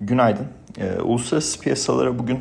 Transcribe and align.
Günaydın. 0.00 0.46
E, 0.78 1.00
uluslararası 1.00 1.60
piyasalara 1.60 2.18
bugün 2.18 2.36
e, 2.36 2.38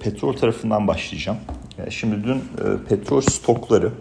petrol 0.00 0.32
tarafından 0.32 0.88
başlayacağım. 0.88 1.38
E, 1.86 1.90
şimdi 1.90 2.24
dün 2.24 2.36
e, 2.36 2.86
petrol 2.88 3.20
stokları 3.20 3.92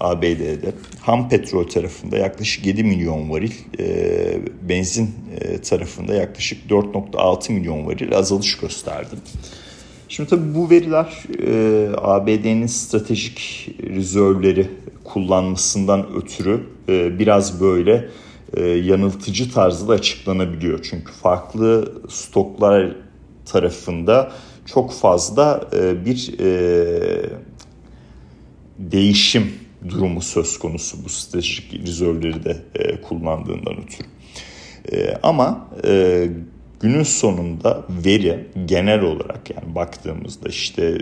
ABD'de 0.00 0.72
ham 1.00 1.28
petrol 1.28 1.68
tarafında 1.68 2.16
yaklaşık 2.16 2.66
7 2.66 2.84
milyon 2.84 3.30
varil, 3.30 3.52
e, 3.78 4.38
benzin 4.68 5.14
e, 5.40 5.60
tarafında 5.60 6.14
yaklaşık 6.14 6.70
4.6 6.70 7.52
milyon 7.52 7.86
varil 7.86 8.16
azalış 8.16 8.56
gösterdi. 8.56 9.14
Şimdi 10.08 10.30
tabii 10.30 10.54
bu 10.54 10.70
veriler 10.70 11.22
e, 11.46 11.90
ABD'nin 11.96 12.66
stratejik 12.66 13.68
rezervleri 13.82 14.66
kullanmasından 15.04 16.06
ötürü 16.16 16.66
e, 16.88 17.18
biraz 17.18 17.60
böyle 17.60 18.08
e, 18.56 18.62
yanıltıcı 18.64 19.52
tarzda 19.52 19.92
açıklanabiliyor. 19.92 20.86
Çünkü 20.90 21.12
farklı 21.12 21.92
stoklar 22.08 22.96
tarafında 23.46 24.32
çok 24.66 24.92
fazla 24.92 25.68
e, 25.72 26.04
bir 26.04 26.34
e, 26.40 27.30
değişim 28.78 29.52
durumu 29.88 30.20
söz 30.20 30.58
konusu 30.58 31.04
bu 31.04 31.08
stratejik 31.08 31.86
rezervleri 31.86 32.44
de 32.44 32.56
e, 32.74 33.00
kullandığından 33.00 33.76
ötürü. 33.82 34.08
Ama 35.22 35.68
günün 36.80 37.02
sonunda 37.02 37.84
veri 38.04 38.46
genel 38.66 39.00
olarak 39.00 39.50
yani 39.50 39.74
baktığımızda 39.74 40.48
işte 40.48 40.98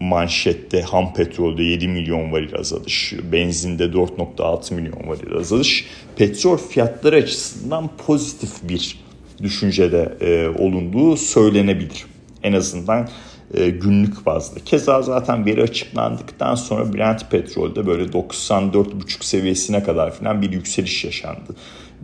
manşette 0.00 0.82
ham 0.82 1.14
petrolde 1.14 1.62
7 1.62 1.88
milyon 1.88 2.32
varil 2.32 2.54
azalış, 2.54 3.14
benzinde 3.32 3.84
4.6 3.84 4.74
milyon 4.74 5.08
varil 5.08 5.36
azalış 5.36 5.86
petrol 6.16 6.56
fiyatları 6.56 7.16
açısından 7.16 7.90
pozitif 8.06 8.50
bir 8.62 9.02
düşüncede 9.42 10.16
e, 10.20 10.48
olunduğu 10.62 11.16
söylenebilir. 11.16 12.04
En 12.42 12.52
azından 12.52 13.08
e, 13.54 13.70
günlük 13.70 14.26
bazda. 14.26 14.60
Keza 14.64 15.02
zaten 15.02 15.46
veri 15.46 15.62
açıklandıktan 15.62 16.54
sonra 16.54 16.94
Brent 16.94 17.30
petrolde 17.30 17.86
böyle 17.86 18.04
94,5 18.04 19.24
seviyesine 19.24 19.82
kadar 19.82 20.14
falan 20.14 20.42
bir 20.42 20.52
yükseliş 20.52 21.04
yaşandı 21.04 21.56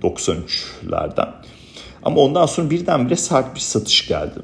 93'lerden. 0.03 1.29
Ama 2.03 2.21
ondan 2.21 2.47
sonra 2.47 2.71
birdenbire 2.71 3.17
sert 3.17 3.55
bir 3.55 3.61
satış 3.61 4.09
geldi. 4.09 4.39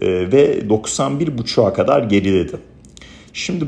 E, 0.00 0.06
ve 0.32 0.58
91,5'a 0.58 1.72
kadar 1.72 2.02
geriledi. 2.02 2.56
Şimdi 3.32 3.64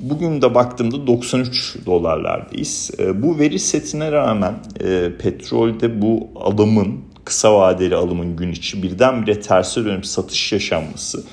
bugün 0.00 0.42
de 0.42 0.54
baktığımda 0.54 1.06
93 1.06 1.76
dolarlardayız. 1.86 2.90
E, 2.98 3.22
bu 3.22 3.38
veri 3.38 3.58
setine 3.58 4.12
rağmen 4.12 4.54
e, 4.80 5.12
petrolde 5.18 6.02
bu 6.02 6.28
alımın 6.36 7.00
kısa 7.24 7.54
vadeli 7.54 7.96
alımın 7.96 8.36
gün 8.36 8.52
içi 8.52 8.82
birdenbire 8.82 9.40
terse 9.40 9.84
dönüp 9.84 10.06
satış 10.06 10.52
yaşanması 10.52 11.24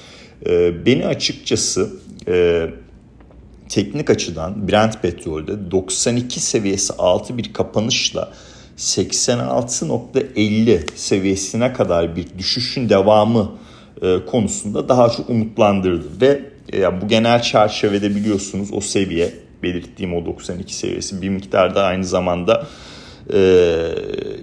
e, 0.45 0.85
beni 0.85 1.05
açıkçası 1.05 1.99
teknik 3.69 4.09
açıdan 4.09 4.67
Brent 4.67 5.01
petrolde 5.01 5.71
92 5.71 6.39
seviyesi 6.39 6.93
altı 6.93 7.37
bir 7.37 7.53
kapanışla 7.53 8.31
86.50 8.77 10.79
seviyesine 10.95 11.73
kadar 11.73 12.15
bir 12.15 12.25
düşüşün 12.37 12.89
devamı 12.89 13.51
konusunda 14.31 14.89
daha 14.89 15.09
çok 15.09 15.29
umutlandırdı 15.29 16.21
ve 16.21 16.48
ya 16.73 17.01
bu 17.01 17.07
genel 17.07 17.41
çerçevede 17.41 18.15
biliyorsunuz 18.15 18.69
o 18.73 18.81
seviye 18.81 19.33
belirttiğim 19.63 20.15
o 20.15 20.25
92 20.25 20.73
seviyesi 20.73 21.21
bir 21.21 21.29
miktar 21.29 21.75
da 21.75 21.83
aynı 21.83 22.05
zamanda 22.05 22.67
e, 23.33 23.91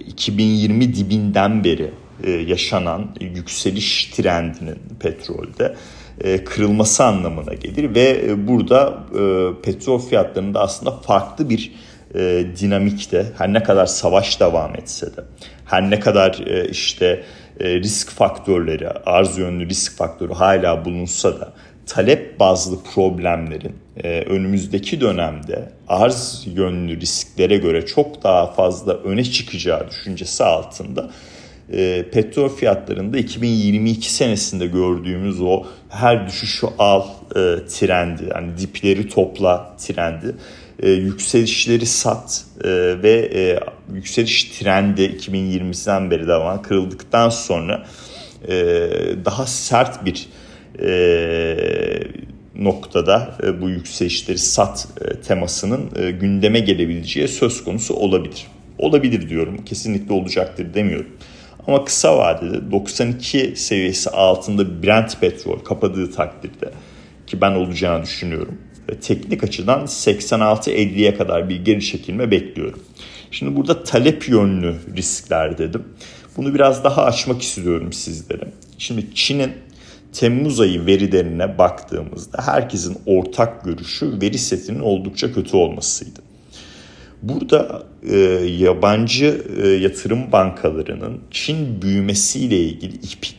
2020 0.07 0.95
dibinden 0.95 1.63
beri 1.63 1.91
e, 2.23 2.31
yaşanan 2.31 3.15
yükseliş 3.21 4.05
trendinin 4.05 4.79
petrolde 4.99 5.75
e, 6.21 6.43
kırılması 6.43 7.03
anlamına 7.03 7.53
gelir 7.53 7.95
ve 7.95 8.21
e, 8.25 8.47
burada 8.47 8.97
e, 9.13 9.61
petrol 9.61 9.99
fiyatlarında 9.99 10.61
aslında 10.61 10.91
farklı 10.91 11.49
bir 11.49 11.71
e, 12.15 12.45
dinamikte 12.59 13.25
her 13.37 13.53
ne 13.53 13.63
kadar 13.63 13.85
savaş 13.85 14.39
devam 14.39 14.75
etse 14.75 15.17
de 15.17 15.21
her 15.65 15.89
ne 15.89 15.99
kadar 15.99 16.39
e, 16.47 16.69
işte 16.69 17.23
e, 17.59 17.69
risk 17.69 18.11
faktörleri 18.11 18.89
arz 18.89 19.37
yönlü 19.37 19.69
risk 19.69 19.97
faktörü 19.97 20.33
hala 20.33 20.85
bulunsa 20.85 21.39
da 21.39 21.53
talep 21.87 22.39
bazlı 22.39 22.77
problemlerin 22.93 23.75
e, 24.03 24.21
önümüzdeki 24.21 25.01
dönemde 25.01 25.69
arz 25.87 26.47
yönlü 26.55 27.01
risklere 27.01 27.57
göre 27.57 27.85
çok 27.85 28.23
daha 28.23 28.53
fazla 28.53 28.93
öne 28.93 29.23
çıkacağı 29.23 29.89
düşüncesi 29.89 30.43
altında 30.43 31.09
e, 31.73 32.05
petrol 32.11 32.49
fiyatlarında 32.49 33.17
2022 33.17 34.13
senesinde 34.13 34.67
gördüğümüz 34.67 35.41
o 35.41 35.63
her 35.89 36.27
düşüşü 36.27 36.67
al 36.79 37.03
e, 37.31 37.65
trendi 37.69 38.23
yani 38.35 38.57
dipleri 38.57 39.09
topla 39.09 39.75
trendi 39.77 40.35
e, 40.79 40.89
yükselişleri 40.89 41.85
sat 41.85 42.45
e, 42.63 42.69
ve 43.03 43.31
e, 43.33 43.59
yükseliş 43.93 44.43
trendi 44.43 45.01
2020'den 45.01 46.11
beri 46.11 46.27
devam 46.27 46.61
kırıldıktan 46.61 47.29
sonra 47.29 47.85
e, 48.47 48.53
daha 49.25 49.45
sert 49.45 50.05
bir 50.05 50.27
noktada 52.59 53.37
e, 53.43 53.61
bu 53.61 53.69
yükselişleri 53.69 54.37
sat 54.37 54.87
e, 55.01 55.21
temasının 55.21 55.89
e, 55.95 56.11
gündeme 56.11 56.59
gelebileceği 56.59 57.27
söz 57.27 57.63
konusu 57.63 57.93
olabilir. 57.93 58.47
Olabilir 58.77 59.29
diyorum. 59.29 59.65
Kesinlikle 59.65 60.13
olacaktır 60.13 60.73
demiyorum. 60.73 61.09
Ama 61.67 61.85
kısa 61.85 62.17
vadede 62.17 62.71
92 62.71 63.53
seviyesi 63.55 64.09
altında 64.09 64.83
Brent 64.83 65.19
petrol 65.21 65.59
kapadığı 65.59 66.11
takdirde 66.11 66.71
ki 67.27 67.41
ben 67.41 67.51
olacağını 67.51 68.03
düşünüyorum. 68.03 68.57
Teknik 69.01 69.43
açıdan 69.43 69.85
86-50'ye 69.85 71.15
kadar 71.15 71.49
bir 71.49 71.65
geri 71.65 71.85
çekilme 71.85 72.31
bekliyorum. 72.31 72.79
Şimdi 73.31 73.55
burada 73.55 73.83
talep 73.83 74.29
yönlü 74.29 74.75
riskler 74.95 75.57
dedim. 75.57 75.83
Bunu 76.37 76.53
biraz 76.53 76.83
daha 76.83 77.03
açmak 77.03 77.41
istiyorum 77.41 77.93
sizlere. 77.93 78.51
Şimdi 78.77 79.05
Çin'in 79.15 79.51
Temmuz 80.13 80.59
ayı 80.59 80.85
verilerine 80.85 81.57
baktığımızda 81.57 82.47
herkesin 82.47 82.97
ortak 83.05 83.65
görüşü 83.65 84.21
veri 84.21 84.37
setinin 84.37 84.79
oldukça 84.79 85.33
kötü 85.33 85.57
olmasıydı. 85.57 86.19
Burada 87.23 87.83
e, 88.09 88.17
yabancı 88.59 89.41
e, 89.63 89.67
yatırım 89.67 90.31
bankalarının 90.31 91.19
Çin 91.31 91.81
büyümesiyle 91.81 92.59
ilgili 92.59 92.93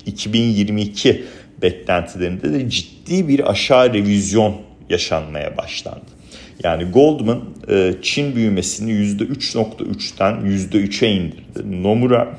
2022 0.06 1.24
beklentilerinde 1.62 2.52
de 2.52 2.70
ciddi 2.70 3.28
bir 3.28 3.50
aşağı 3.50 3.94
revizyon 3.94 4.56
yaşanmaya 4.90 5.56
başlandı. 5.56 6.18
Yani 6.64 6.84
Goldman 6.84 7.40
e, 7.68 7.94
Çin 8.02 8.36
büyümesini 8.36 8.90
%3.3'ten 8.90 10.34
%3'e 10.34 11.08
indirdi. 11.08 11.82
Nomura 11.82 12.38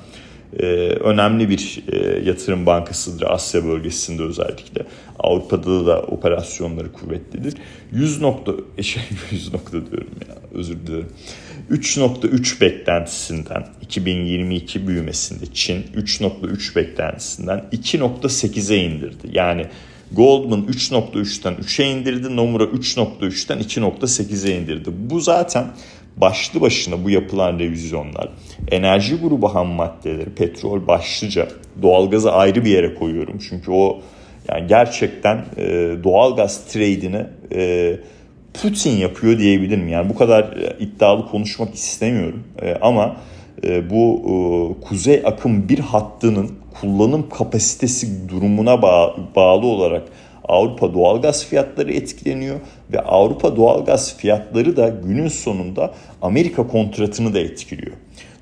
e, 0.60 0.66
önemli 0.90 1.50
bir 1.50 1.84
e, 1.92 2.20
yatırım 2.26 2.66
bankasıdır 2.66 3.26
Asya 3.30 3.66
bölgesinde 3.66 4.24
özellikle. 4.24 4.86
Avrupa'da 5.20 5.86
da 5.86 6.02
operasyonları 6.02 6.92
kuvvetlidir. 6.92 7.54
100 7.92 8.22
nokta, 8.22 8.52
e, 8.78 8.84
şey 8.84 9.04
100 9.32 9.54
nokta 9.54 9.72
diyorum 9.72 10.12
ya 10.28 10.36
özür 10.52 10.78
dilerim. 10.88 11.10
3.3 11.72 12.62
beklentisinden 12.62 13.68
2022 13.82 14.88
büyümesinde 14.88 15.46
Çin 15.54 15.84
3.3 15.96 16.76
beklentisinden 16.76 17.64
2.8'e 17.74 18.78
indirdi. 18.78 19.28
Yani 19.32 19.66
Goldman 20.12 20.62
3.3'ten 20.62 21.54
3'e 21.54 21.86
indirdi. 21.86 22.36
Nomura 22.36 22.64
3.3'ten 22.64 23.60
2.8'e 23.60 24.58
indirdi. 24.58 24.90
Bu 25.10 25.20
zaten 25.20 25.68
başlı 26.22 26.62
başına 26.62 27.04
bu 27.04 27.10
yapılan 27.10 27.60
revizyonlar 27.60 28.30
enerji 28.72 29.16
grubu 29.16 29.56
ham 29.56 29.68
maddeleri 29.68 30.30
petrol 30.30 30.88
başlıca 30.88 31.48
doğalgazı 31.82 32.32
ayrı 32.32 32.66
bir 32.66 32.70
yere 32.70 32.96
koyuyorum. 32.96 33.40
Çünkü 33.50 33.72
o 33.72 34.02
yani 34.50 34.68
gerçekten 34.68 35.46
e, 35.58 35.64
doğalgaz 36.04 36.66
trade'ini 36.66 37.26
e, 37.54 37.96
Putin 38.62 38.98
yapıyor 38.98 39.40
diyebilirim. 39.40 39.88
Yani 39.88 40.10
bu 40.10 40.16
kadar 40.16 40.44
e, 40.44 40.76
iddialı 40.80 41.28
konuşmak 41.28 41.76
istemiyorum. 41.76 42.44
E, 42.62 42.76
ama 42.82 43.16
e, 43.64 43.90
bu 43.90 44.22
e, 44.26 44.32
kuzey 44.86 45.22
akım 45.26 45.70
bir 45.70 45.80
hattının 45.80 46.52
kullanım 46.82 47.30
kapasitesi 47.30 48.30
durumuna 48.30 48.82
bağ, 48.82 49.16
bağlı 49.36 49.68
olarak 49.68 50.04
Avrupa 50.50 50.94
doğalgaz 50.94 51.46
fiyatları 51.46 51.94
etkileniyor 51.94 52.60
ve 52.94 53.02
Avrupa 53.02 53.56
doğalgaz 53.56 54.18
fiyatları 54.18 54.78
da 54.78 54.90
günün 54.90 55.28
sonunda 55.28 55.94
Amerika 56.22 56.68
kontratını 56.68 57.34
da 57.34 57.40
etkiliyor. 57.40 57.96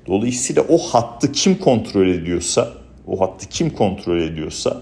Dolayısıyla 0.06 0.64
o 0.68 0.78
hattı 0.78 1.32
kim 1.32 1.58
kontrol 1.58 2.08
ediyorsa, 2.08 2.68
o 3.06 3.20
hattı 3.20 3.48
kim 3.48 3.70
kontrol 3.70 4.18
ediyorsa 4.20 4.80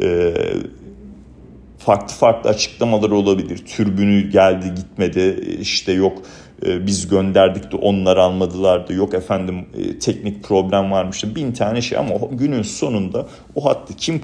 e, 0.00 0.34
farklı 1.78 2.14
farklı 2.14 2.50
açıklamalar 2.50 3.10
olabilir. 3.10 3.58
Türbünü 3.66 4.30
geldi 4.30 4.74
gitmedi 4.76 5.56
işte 5.60 5.92
yok 5.92 6.22
biz 6.62 7.08
gönderdik 7.08 7.72
de 7.72 7.76
onlar 7.76 8.16
almadılar 8.16 8.88
da 8.88 8.92
yok 8.92 9.14
efendim 9.14 9.66
e, 9.78 9.98
teknik 9.98 10.44
problem 10.44 10.90
varmış 10.90 11.24
bin 11.24 11.52
tane 11.52 11.82
şey 11.82 11.98
ama 11.98 12.14
günün 12.30 12.62
sonunda 12.62 13.26
o 13.54 13.64
hattı 13.64 13.96
kim 13.96 14.14
e, 14.16 14.20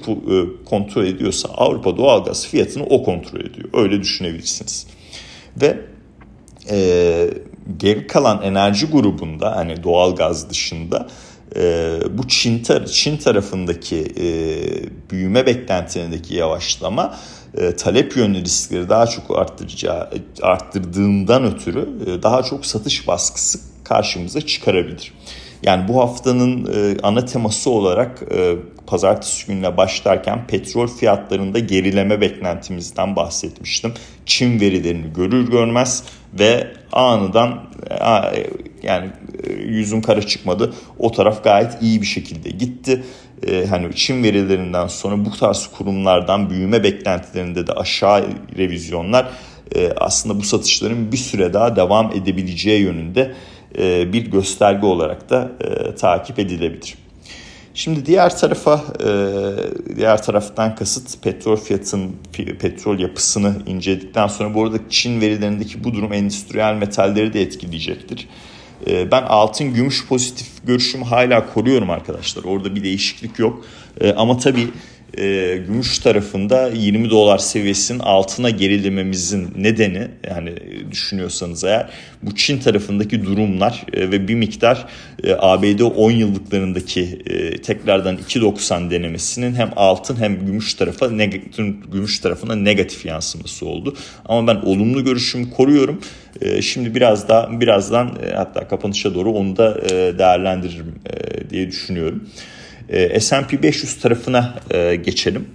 kontrol 0.65 1.05
ediyorsa 1.05 1.49
Avrupa 1.49 1.97
doğalgaz 1.97 2.47
fiyatını 2.47 2.83
o 2.83 3.03
kontrol 3.03 3.39
ediyor. 3.39 3.69
Öyle 3.73 4.01
düşünebilirsiniz. 4.01 4.87
Ve 5.61 5.77
e, 6.71 7.29
geri 7.77 8.07
kalan 8.07 8.41
enerji 8.41 8.85
grubunda 8.85 9.55
hani 9.55 9.83
doğalgaz 9.83 10.49
dışında 10.49 11.07
e, 11.55 11.97
bu 12.11 12.27
Çin, 12.27 12.63
tar 12.63 12.85
Çin 12.85 13.17
tarafındaki 13.17 14.05
e, 14.19 14.27
büyüme 15.11 15.45
beklentilerindeki 15.45 16.35
yavaşlama 16.35 17.15
e, 17.57 17.75
talep 17.75 18.17
yönlü 18.17 18.41
riskleri 18.41 18.89
daha 18.89 19.07
çok 19.07 19.37
arttıracağı, 19.37 20.09
arttırdığından 20.41 21.43
ötürü 21.43 21.89
e, 22.07 22.23
daha 22.23 22.43
çok 22.43 22.65
satış 22.65 23.07
baskısı 23.07 23.59
karşımıza 23.83 24.41
çıkarabilir. 24.41 25.13
Yani 25.63 25.87
bu 25.87 26.01
haftanın 26.01 26.65
e, 26.65 26.97
ana 27.03 27.25
teması 27.25 27.69
olarak 27.69 28.23
e, 28.31 28.55
pazartesi 28.87 29.47
gününe 29.47 29.77
başlarken 29.77 30.47
petrol 30.47 30.87
fiyatlarında 30.87 31.59
gerileme 31.59 32.21
beklentimizden 32.21 33.15
bahsetmiştim. 33.15 33.93
Çin 34.25 34.59
verilerini 34.59 35.13
görür 35.13 35.51
görmez 35.51 36.03
ve 36.39 36.67
anından 36.91 37.63
e, 37.91 38.47
yani 38.85 39.09
e, 39.43 39.53
yüzüm 39.53 40.01
kara 40.01 40.21
çıkmadı. 40.21 40.73
O 40.99 41.11
taraf 41.11 41.43
gayet 41.43 41.81
iyi 41.81 42.01
bir 42.01 42.05
şekilde 42.05 42.49
gitti. 42.49 43.03
E, 43.47 43.65
hani 43.65 43.95
Çin 43.95 44.23
verilerinden 44.23 44.87
sonra 44.87 45.25
bu 45.25 45.31
tarz 45.31 45.67
kurumlardan 45.77 46.49
büyüme 46.49 46.83
beklentilerinde 46.83 47.67
de 47.67 47.73
aşağı 47.73 48.25
revizyonlar 48.57 49.29
e, 49.75 49.91
aslında 49.97 50.39
bu 50.39 50.43
satışların 50.43 51.11
bir 51.11 51.17
süre 51.17 51.53
daha 51.53 51.75
devam 51.75 52.11
edebileceği 52.11 52.81
yönünde 52.81 53.35
bir 54.13 54.31
gösterge 54.31 54.85
olarak 54.85 55.29
da 55.29 55.51
takip 55.99 56.39
edilebilir. 56.39 56.95
Şimdi 57.73 58.05
diğer 58.05 58.37
tarafa 58.37 58.83
diğer 59.95 60.23
taraftan 60.23 60.75
kasıt 60.75 61.23
petrol 61.23 61.55
fiyatın 61.55 62.15
petrol 62.59 62.99
yapısını 62.99 63.55
inceledikten 63.65 64.27
sonra 64.27 64.53
bu 64.53 64.63
arada 64.63 64.77
Çin 64.89 65.21
verilerindeki 65.21 65.83
bu 65.83 65.93
durum 65.93 66.13
endüstriyel 66.13 66.73
metalleri 66.73 67.33
de 67.33 67.41
etkileyecektir. 67.41 68.27
E, 68.87 69.11
ben 69.11 69.23
altın 69.23 69.73
gümüş 69.73 70.07
pozitif 70.07 70.47
görüşümü 70.67 71.05
hala 71.05 71.53
koruyorum 71.53 71.89
arkadaşlar. 71.89 72.43
Orada 72.43 72.75
bir 72.75 72.83
değişiklik 72.83 73.39
yok. 73.39 73.65
E, 74.01 74.13
ama 74.13 74.37
tabii 74.37 74.67
e, 75.17 75.57
gümüş 75.67 75.99
tarafında 75.99 76.67
20 76.67 77.09
dolar 77.09 77.37
seviyesinin 77.37 77.99
altına 77.99 78.49
gerilememizin 78.49 79.47
nedeni 79.57 80.07
yani 80.29 80.53
düşünüyorsanız 80.91 81.63
eğer 81.63 81.89
bu 82.23 82.35
Çin 82.35 82.59
tarafındaki 82.59 83.25
durumlar 83.25 83.85
e, 83.93 84.11
ve 84.11 84.27
bir 84.27 84.35
miktar 84.35 84.85
e, 85.23 85.33
ABD 85.39 85.79
10 85.79 86.11
yıllıklarındaki 86.11 87.19
e, 87.25 87.61
tekrardan 87.61 88.17
2.90 88.17 88.91
denemesinin 88.91 89.55
hem 89.55 89.71
altın 89.75 90.15
hem 90.15 90.45
gümüş 90.45 90.73
tarafa 90.73 91.09
negatif, 91.09 91.57
gümüş 91.91 92.19
tarafına 92.19 92.55
negatif 92.55 93.05
yansıması 93.05 93.65
oldu. 93.65 93.95
Ama 94.25 94.47
ben 94.47 94.55
olumlu 94.55 95.03
görüşümü 95.03 95.49
koruyorum. 95.51 96.01
E, 96.41 96.61
şimdi 96.61 96.95
biraz 96.95 97.29
daha 97.29 97.61
birazdan 97.61 98.17
e, 98.25 98.33
hatta 98.33 98.67
kapanışa 98.67 99.13
doğru 99.13 99.31
onu 99.31 99.57
da 99.57 99.81
e, 99.85 100.19
değerlendiririm 100.19 100.95
e, 101.05 101.49
diye 101.49 101.67
düşünüyorum. 101.67 102.29
E, 102.89 103.19
S&P 103.19 103.63
500 103.63 103.99
tarafına 103.99 104.59
e, 104.71 104.95
geçelim. 104.95 105.47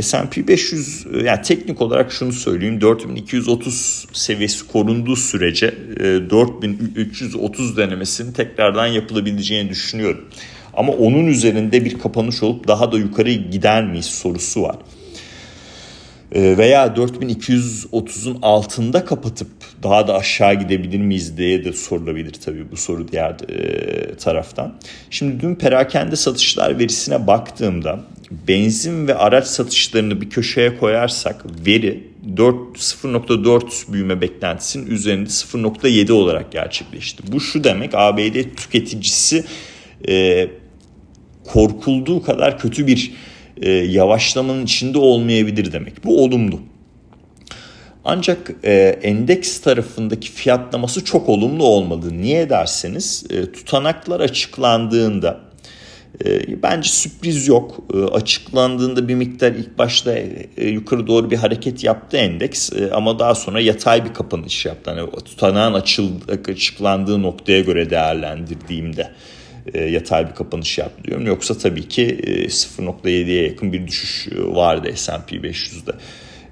S&P 0.00 0.48
500 0.48 1.06
e, 1.14 1.18
yani 1.18 1.42
teknik 1.42 1.82
olarak 1.82 2.12
şunu 2.12 2.32
söyleyeyim 2.32 2.80
4230 2.80 4.06
seviyesi 4.12 4.66
korunduğu 4.66 5.16
sürece 5.16 5.74
e, 5.96 6.02
4330 6.02 7.76
denemesinin 7.76 8.32
tekrardan 8.32 8.86
yapılabileceğini 8.86 9.70
düşünüyorum. 9.70 10.24
Ama 10.74 10.92
onun 10.92 11.26
üzerinde 11.26 11.84
bir 11.84 11.98
kapanış 11.98 12.42
olup 12.42 12.68
daha 12.68 12.92
da 12.92 12.98
yukarı 12.98 13.30
gider 13.32 13.84
miyiz 13.84 14.06
sorusu 14.06 14.62
var. 14.62 14.76
Ee, 16.34 16.58
veya 16.58 16.86
4230'un 16.86 18.38
altında 18.42 19.04
kapatıp 19.04 19.48
daha 19.82 20.08
da 20.08 20.14
aşağı 20.14 20.54
gidebilir 20.54 20.98
miyiz 20.98 21.36
diye 21.36 21.64
de 21.64 21.72
sorulabilir 21.72 22.32
tabii 22.32 22.70
bu 22.70 22.76
soru 22.76 23.08
diğer 23.08 23.36
e, 23.48 24.14
taraftan. 24.14 24.74
Şimdi 25.10 25.40
dün 25.40 25.54
perakende 25.54 26.16
satışlar 26.16 26.78
verisine 26.78 27.26
baktığımda 27.26 28.00
benzin 28.48 29.08
ve 29.08 29.14
araç 29.14 29.46
satışlarını 29.46 30.20
bir 30.20 30.30
köşeye 30.30 30.78
koyarsak 30.78 31.44
veri 31.66 32.04
4 32.36 32.56
0.4 32.76 33.92
büyüme 33.92 34.20
beklentisinin 34.20 34.86
üzerinde 34.86 35.28
0.7 35.28 36.12
olarak 36.12 36.52
gerçekleşti. 36.52 37.22
Bu 37.32 37.40
şu 37.40 37.64
demek 37.64 37.90
ABD 37.94 38.56
tüketicisi 38.56 39.44
e, 40.08 40.48
korkulduğu 41.44 42.22
kadar 42.22 42.58
kötü 42.58 42.86
bir 42.86 43.12
e, 43.62 43.70
yavaşlamanın 43.70 44.64
içinde 44.64 44.98
olmayabilir 44.98 45.72
demek. 45.72 46.04
Bu 46.04 46.24
olumlu. 46.24 46.60
Ancak 48.04 48.50
e, 48.64 48.72
endeks 49.02 49.60
tarafındaki 49.60 50.30
fiyatlaması 50.30 51.04
çok 51.04 51.28
olumlu 51.28 51.64
olmadı. 51.64 52.06
Niye 52.12 52.50
derseniz 52.50 53.24
e, 53.30 53.52
tutanaklar 53.52 54.20
açıklandığında 54.20 55.40
e, 56.24 56.62
bence 56.62 56.88
sürpriz 56.88 57.48
yok. 57.48 57.78
E, 57.94 57.98
açıklandığında 57.98 59.08
bir 59.08 59.14
miktar 59.14 59.52
ilk 59.52 59.78
başta 59.78 60.14
e, 60.56 60.68
yukarı 60.68 61.06
doğru 61.06 61.30
bir 61.30 61.36
hareket 61.36 61.84
yaptı 61.84 62.16
endeks 62.16 62.72
e, 62.72 62.90
ama 62.92 63.18
daha 63.18 63.34
sonra 63.34 63.60
yatay 63.60 64.04
bir 64.04 64.14
kapanış 64.14 64.66
yaptı. 64.66 64.94
Yani 64.96 65.10
tutanağın 65.24 65.74
açıldı, 65.74 66.40
açıklandığı 66.48 67.22
noktaya 67.22 67.60
göre 67.60 67.90
değerlendirdiğimde 67.90 69.02
e, 69.02 69.41
yatay 69.78 70.28
bir 70.28 70.34
kapanış 70.34 70.78
yaptı 70.78 71.04
diyorum. 71.04 71.26
Yoksa 71.26 71.58
tabii 71.58 71.88
ki 71.88 72.20
e, 72.22 72.44
0.7'ye 72.44 73.42
yakın 73.42 73.72
bir 73.72 73.86
düşüş 73.86 74.32
e, 74.32 74.54
vardı 74.54 74.92
S&P 74.94 75.36
500'de. 75.36 75.92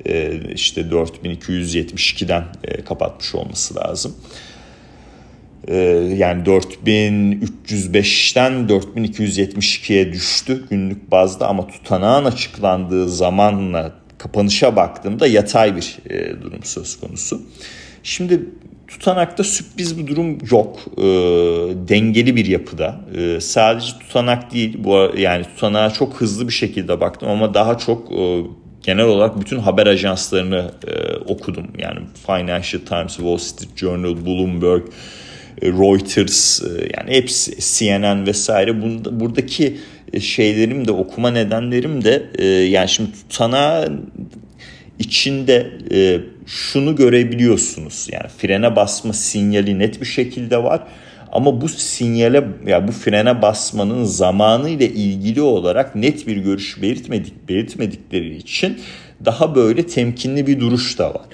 E, 0.07 0.41
işte 0.55 0.81
4272'den 0.81 2.45
e, 2.65 2.85
kapatmış 2.85 3.35
olması 3.35 3.77
lazım. 3.77 4.17
E, 5.69 5.77
yani 6.17 6.43
4305'ten 6.43 8.53
4272'ye 8.53 10.13
düştü 10.13 10.65
günlük 10.71 11.11
bazda 11.11 11.49
ama 11.49 11.67
tutanağın 11.67 12.25
açıklandığı 12.25 13.09
zamanla 13.09 13.93
kapanışa 14.19 14.77
baktığımda 14.77 15.27
yatay 15.27 15.77
bir 15.77 15.99
e, 16.11 16.43
durum 16.43 16.65
söz 16.65 17.01
konusu. 17.01 17.43
Şimdi 18.03 18.41
Tutanakta 18.91 19.45
sürpriz 19.45 19.99
bir 19.99 20.07
durum 20.07 20.39
yok. 20.51 20.81
E, 20.99 21.03
dengeli 21.89 22.37
bir 22.37 22.47
yapıda. 22.47 23.01
E, 23.17 23.41
sadece 23.41 23.93
tutanak 24.01 24.55
değil. 24.55 24.77
Bu 24.79 25.13
yani 25.19 25.45
tutanağa 25.45 25.91
çok 25.91 26.21
hızlı 26.21 26.49
bir 26.49 26.53
şekilde 26.53 27.01
baktım 27.01 27.29
ama 27.29 27.55
daha 27.55 27.79
çok 27.79 28.13
e, 28.13 28.43
genel 28.83 29.05
olarak 29.05 29.41
bütün 29.41 29.59
haber 29.59 29.87
ajanslarını 29.87 30.71
e, 30.87 31.17
okudum. 31.17 31.67
Yani 31.79 31.99
Financial 32.27 32.81
Times, 32.89 33.17
Wall 33.17 33.39
Street 33.39 33.77
Journal, 33.77 34.27
Bloomberg, 34.27 34.83
e, 35.63 35.69
Reuters 35.69 36.63
e, 36.63 36.67
yani 36.97 37.11
hepsi 37.11 37.57
CNN 37.61 38.27
vesaire. 38.27 38.83
Bunda, 38.83 39.21
buradaki 39.21 39.79
e, 40.13 40.21
şeylerim 40.21 40.89
de 40.89 40.93
okuma 40.93 41.31
nedenlerim 41.31 42.05
de 42.05 42.43
yani 42.69 42.89
şimdi 42.89 43.11
tutanağa 43.13 43.89
içinde 45.01 45.71
e, 45.93 46.21
şunu 46.47 46.97
görebiliyorsunuz. 46.97 48.09
Yani 48.13 48.29
frene 48.39 48.77
basma 48.77 49.13
sinyali 49.13 49.79
net 49.79 50.01
bir 50.01 50.07
şekilde 50.07 50.63
var. 50.63 50.81
Ama 51.33 51.61
bu 51.61 51.69
sinyale 51.69 52.37
ya 52.37 52.45
yani 52.67 52.89
bu 52.89 52.93
frene 52.93 53.43
basmanın 53.43 54.05
zamanı 54.05 54.69
ile 54.69 54.89
ilgili 54.89 55.43
olarak 55.43 55.95
net 55.95 56.27
bir 56.27 56.37
görüş 56.37 56.83
belirtmedik 56.83 57.49
belirtmedikleri 57.49 58.37
için 58.37 58.79
daha 59.25 59.55
böyle 59.55 59.87
temkinli 59.87 60.47
bir 60.47 60.61
duruş 60.61 60.99
da 60.99 61.15
var. 61.15 61.27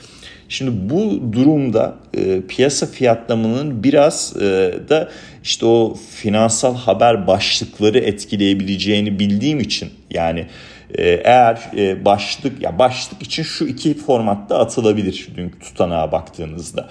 Şimdi 0.49 0.91
bu 0.91 1.33
durumda 1.33 1.97
e, 2.17 2.41
piyasa 2.49 2.87
fiyatlamanın 2.87 3.85
biraz 3.85 4.37
e, 4.37 4.75
da 4.89 5.11
işte 5.45 5.67
o 5.67 5.97
finansal 6.11 6.77
haber 6.77 7.27
başlıkları 7.27 7.99
etkileyebileceğini 7.99 9.19
bildiğim 9.19 9.61
için 9.61 9.91
yani 10.11 10.47
eğer 10.95 11.71
e, 11.77 12.05
başlık 12.05 12.63
ya 12.63 12.79
başlık 12.79 13.23
için 13.23 13.43
şu 13.43 13.67
iki 13.67 13.95
formatta 13.95 14.59
atılabilir 14.59 15.29
dünkü 15.37 15.59
tutanağa 15.59 16.13
baktığınızda. 16.13 16.89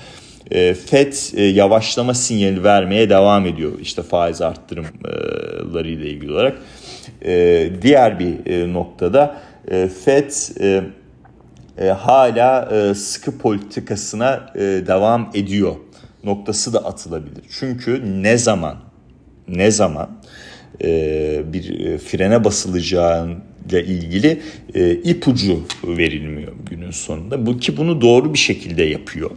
Ee, 0.52 0.74
FED 0.74 1.14
e, 1.34 1.44
yavaşlama 1.44 2.14
sinyali 2.14 2.64
vermeye 2.64 3.10
devam 3.10 3.46
ediyor 3.46 3.80
işte 3.82 4.04
faiz 4.04 4.42
arttırımları 4.42 5.88
ile 5.88 6.10
ilgili 6.10 6.32
olarak. 6.32 6.58
Ee, 7.25 7.70
diğer 7.82 8.20
bir 8.20 8.46
e, 8.46 8.74
noktada 8.74 9.38
FED 10.06 10.32
hala 11.98 12.70
sıkı 12.96 13.38
politikasına 13.38 14.54
devam 14.88 15.32
ediyor 15.34 15.75
noktası 16.24 16.74
da 16.74 16.86
atılabilir. 16.86 17.44
Çünkü 17.60 18.22
ne 18.24 18.38
zaman 18.38 18.78
ne 19.48 19.72
zaman 19.72 20.10
bir 21.54 21.98
frene 21.98 22.44
basılacağın 22.44 23.44
ile 23.70 23.86
ilgili 23.86 24.42
e, 24.74 24.92
ipucu 24.92 25.64
verilmiyor 25.84 26.52
günün 26.70 26.92
sonunda. 26.92 27.46
Bu 27.46 27.58
ki 27.58 27.78
bunu 27.78 28.02
doğru 28.02 28.34
bir 28.34 28.40
şekilde 28.40 28.84
yapıyor. 28.84 29.32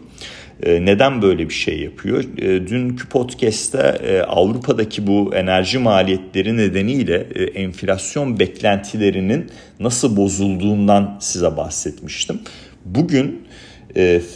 E, 0.63 0.85
neden 0.85 1.23
böyle 1.23 1.49
bir 1.49 1.55
şey 1.55 1.81
yapıyor? 1.81 2.25
E, 2.39 2.67
dünkü 2.67 3.09
podcast'te 3.09 3.99
e, 4.07 4.21
Avrupa'daki 4.21 5.07
bu 5.07 5.35
enerji 5.35 5.79
maliyetleri 5.79 6.57
nedeniyle 6.57 7.17
enflasyon 7.55 8.39
beklentilerinin 8.39 9.51
nasıl 9.81 10.17
bozulduğundan 10.17 11.19
size 11.21 11.57
bahsetmiştim. 11.57 12.41
Bugün 12.85 13.43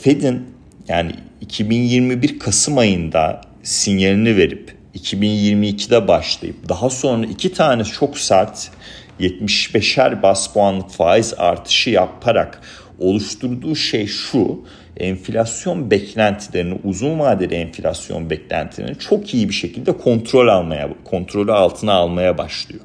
Fed'in 0.02 0.42
yani 0.88 1.12
2021 1.40 2.38
Kasım 2.38 2.78
ayında 2.78 3.40
sinyalini 3.62 4.36
verip 4.36 4.74
2022'de 4.94 6.08
başlayıp 6.08 6.68
daha 6.68 6.90
sonra 6.90 7.26
iki 7.26 7.52
tane 7.52 7.84
çok 7.84 8.18
sert 8.18 8.70
75'er 9.22 10.22
bas 10.22 10.52
puanlık 10.52 10.90
faiz 10.90 11.34
artışı 11.38 11.90
yaparak 11.90 12.60
oluşturduğu 12.98 13.76
şey 13.76 14.06
şu 14.06 14.64
enflasyon 14.96 15.90
beklentilerini 15.90 16.78
uzun 16.84 17.18
vadeli 17.18 17.54
enflasyon 17.54 18.30
beklentilerini 18.30 18.98
çok 18.98 19.34
iyi 19.34 19.48
bir 19.48 19.54
şekilde 19.54 19.96
kontrol 19.96 20.48
almaya 20.48 20.88
kontrolü 21.04 21.52
altına 21.52 21.92
almaya 21.92 22.38
başlıyor. 22.38 22.84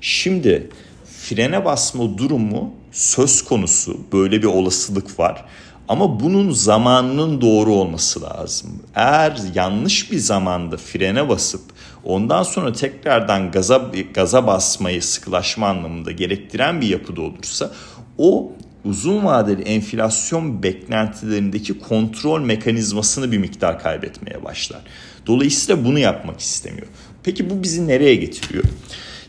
Şimdi 0.00 0.70
frene 1.04 1.64
basma 1.64 2.18
durumu 2.18 2.74
söz 2.92 3.42
konusu 3.42 4.00
böyle 4.12 4.42
bir 4.42 4.46
olasılık 4.46 5.18
var. 5.18 5.44
Ama 5.88 6.20
bunun 6.20 6.50
zamanının 6.50 7.40
doğru 7.40 7.74
olması 7.74 8.22
lazım. 8.22 8.82
Eğer 8.94 9.36
yanlış 9.54 10.12
bir 10.12 10.18
zamanda 10.18 10.76
frene 10.76 11.28
basıp 11.28 11.62
ondan 12.04 12.42
sonra 12.42 12.72
tekrardan 12.72 13.50
gaza 13.50 13.90
gaza 14.14 14.46
basmayı 14.46 15.02
sıkılaşma 15.02 15.68
anlamında 15.68 16.10
gerektiren 16.10 16.80
bir 16.80 16.86
yapıda 16.86 17.22
olursa 17.22 17.70
o 18.18 18.52
uzun 18.84 19.24
vadeli 19.24 19.62
enflasyon 19.62 20.62
beklentilerindeki 20.62 21.78
kontrol 21.78 22.40
mekanizmasını 22.40 23.32
bir 23.32 23.38
miktar 23.38 23.78
kaybetmeye 23.82 24.44
başlar. 24.44 24.80
Dolayısıyla 25.26 25.84
bunu 25.84 25.98
yapmak 25.98 26.40
istemiyor. 26.40 26.86
Peki 27.22 27.50
bu 27.50 27.62
bizi 27.62 27.88
nereye 27.88 28.14
getiriyor? 28.14 28.64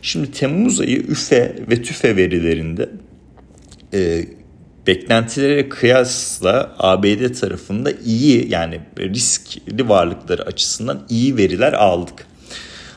Şimdi 0.02 0.32
Temmuz 0.32 0.80
ayı 0.80 0.96
üfe 0.96 1.56
ve 1.70 1.82
tüfe 1.82 2.16
verilerinde 2.16 2.90
e, 3.94 4.24
beklentilere 4.86 5.68
kıyasla 5.68 6.74
ABD 6.78 7.40
tarafında 7.40 7.92
iyi 8.04 8.50
yani 8.50 8.80
riskli 8.98 9.88
varlıkları 9.88 10.42
açısından 10.42 11.06
iyi 11.08 11.36
veriler 11.36 11.72
aldık. 11.72 12.26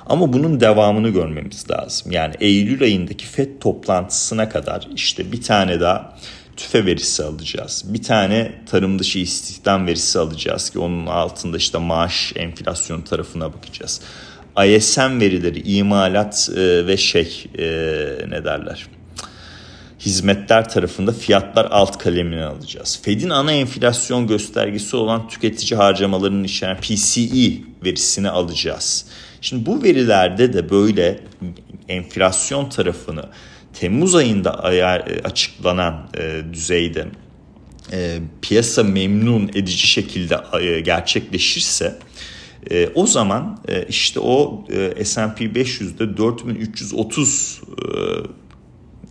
Ama 0.05 0.33
bunun 0.33 0.59
devamını 0.59 1.09
görmemiz 1.09 1.69
lazım. 1.69 2.12
Yani 2.12 2.35
Eylül 2.39 2.83
ayındaki 2.83 3.25
FED 3.25 3.50
toplantısına 3.59 4.50
kadar 4.50 4.88
işte 4.95 5.31
bir 5.31 5.41
tane 5.41 5.79
daha 5.79 6.17
tüfe 6.57 6.85
verisi 6.85 7.24
alacağız. 7.24 7.83
Bir 7.88 8.03
tane 8.03 8.51
tarım 8.65 9.00
dışı 9.00 9.19
istihdam 9.19 9.88
verisi 9.88 10.19
alacağız 10.19 10.69
ki 10.69 10.79
onun 10.79 11.05
altında 11.05 11.57
işte 11.57 11.77
maaş 11.77 12.33
enflasyon 12.35 13.01
tarafına 13.01 13.53
bakacağız. 13.53 14.01
ISM 14.65 15.19
verileri, 15.19 15.62
imalat 15.62 16.50
e, 16.55 16.88
ve 16.88 16.97
şey 16.97 17.45
e, 17.57 17.65
ne 18.29 18.45
derler 18.45 18.88
hizmetler 20.00 20.69
tarafında 20.69 21.12
fiyatlar 21.12 21.67
alt 21.71 21.97
kalemini 21.97 22.43
alacağız. 22.43 23.00
Fed'in 23.03 23.29
ana 23.29 23.51
enflasyon 23.51 24.27
göstergesi 24.27 24.95
olan 24.95 25.27
tüketici 25.27 25.77
harcamalarının 25.77 26.43
içeren 26.43 26.77
PCE 26.77 27.51
verisini 27.85 28.29
alacağız. 28.29 29.05
Şimdi 29.46 29.66
bu 29.66 29.84
verilerde 29.84 30.54
de 30.54 30.70
böyle 30.70 31.20
enflasyon 31.90 32.70
tarafını 32.70 33.24
Temmuz 33.74 34.16
ayında 34.16 34.64
ayar, 34.64 35.00
e, 35.00 35.22
açıklanan 35.24 36.10
e, 36.18 36.42
düzeyde 36.54 37.08
e, 37.92 38.20
piyasa 38.42 38.84
memnun 38.84 39.48
edici 39.48 39.88
şekilde 39.88 40.38
e, 40.62 40.80
gerçekleşirse 40.80 42.00
e, 42.72 42.90
o 42.96 43.08
zaman 43.08 43.60
e, 43.68 43.86
işte 43.90 44.20
o 44.20 44.66
e, 44.70 45.06
S&P 45.06 45.46
500'de 45.46 46.18
4330 46.18 47.62
e, 47.70 47.86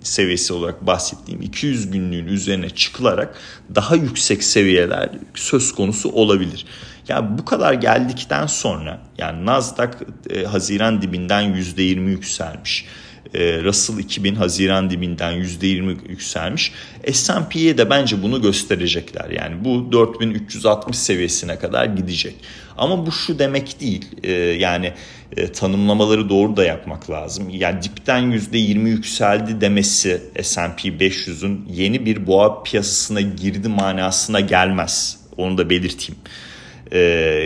seviyesi 0.02 0.52
olarak 0.52 0.86
bahsettiğim 0.86 1.42
200 1.42 1.90
günlüğün 1.90 2.26
üzerine 2.26 2.70
çıkılarak 2.70 3.38
daha 3.74 3.96
yüksek 3.96 4.44
seviyeler 4.44 5.10
söz 5.34 5.72
konusu 5.72 6.08
olabilir. 6.08 6.66
Ya 7.08 7.38
bu 7.38 7.44
kadar 7.44 7.74
geldikten 7.74 8.46
sonra 8.46 9.00
yani 9.18 9.46
Nasdaq 9.46 9.90
e, 10.30 10.44
Haziran 10.44 11.02
dibinden 11.02 11.44
%20 11.44 12.10
yükselmiş. 12.10 12.86
E, 13.34 13.62
Russell 13.62 13.98
2000 13.98 14.34
Haziran 14.34 14.90
dibinden 14.90 15.32
%20 15.32 16.08
yükselmiş. 16.08 16.72
S&P'ye 17.12 17.78
de 17.78 17.90
bence 17.90 18.22
bunu 18.22 18.42
gösterecekler. 18.42 19.30
Yani 19.30 19.64
bu 19.64 19.92
4360 19.92 20.96
seviyesine 20.96 21.58
kadar 21.58 21.84
gidecek. 21.84 22.34
Ama 22.78 23.06
bu 23.06 23.12
şu 23.12 23.38
demek 23.38 23.80
değil. 23.80 24.06
E, 24.22 24.32
yani 24.32 24.92
e, 25.36 25.52
tanımlamaları 25.52 26.28
doğru 26.28 26.56
da 26.56 26.64
yapmak 26.64 27.10
lazım. 27.10 27.50
Yani 27.50 27.82
dipten 27.82 28.22
%20 28.22 28.88
yükseldi 28.88 29.60
demesi 29.60 30.22
S&P 30.42 30.88
500'ün 30.88 31.68
yeni 31.70 32.06
bir 32.06 32.26
boğa 32.26 32.62
piyasasına 32.62 33.20
girdi 33.20 33.68
manasına 33.68 34.40
gelmez. 34.40 35.20
Onu 35.36 35.58
da 35.58 35.70
belirteyim. 35.70 36.20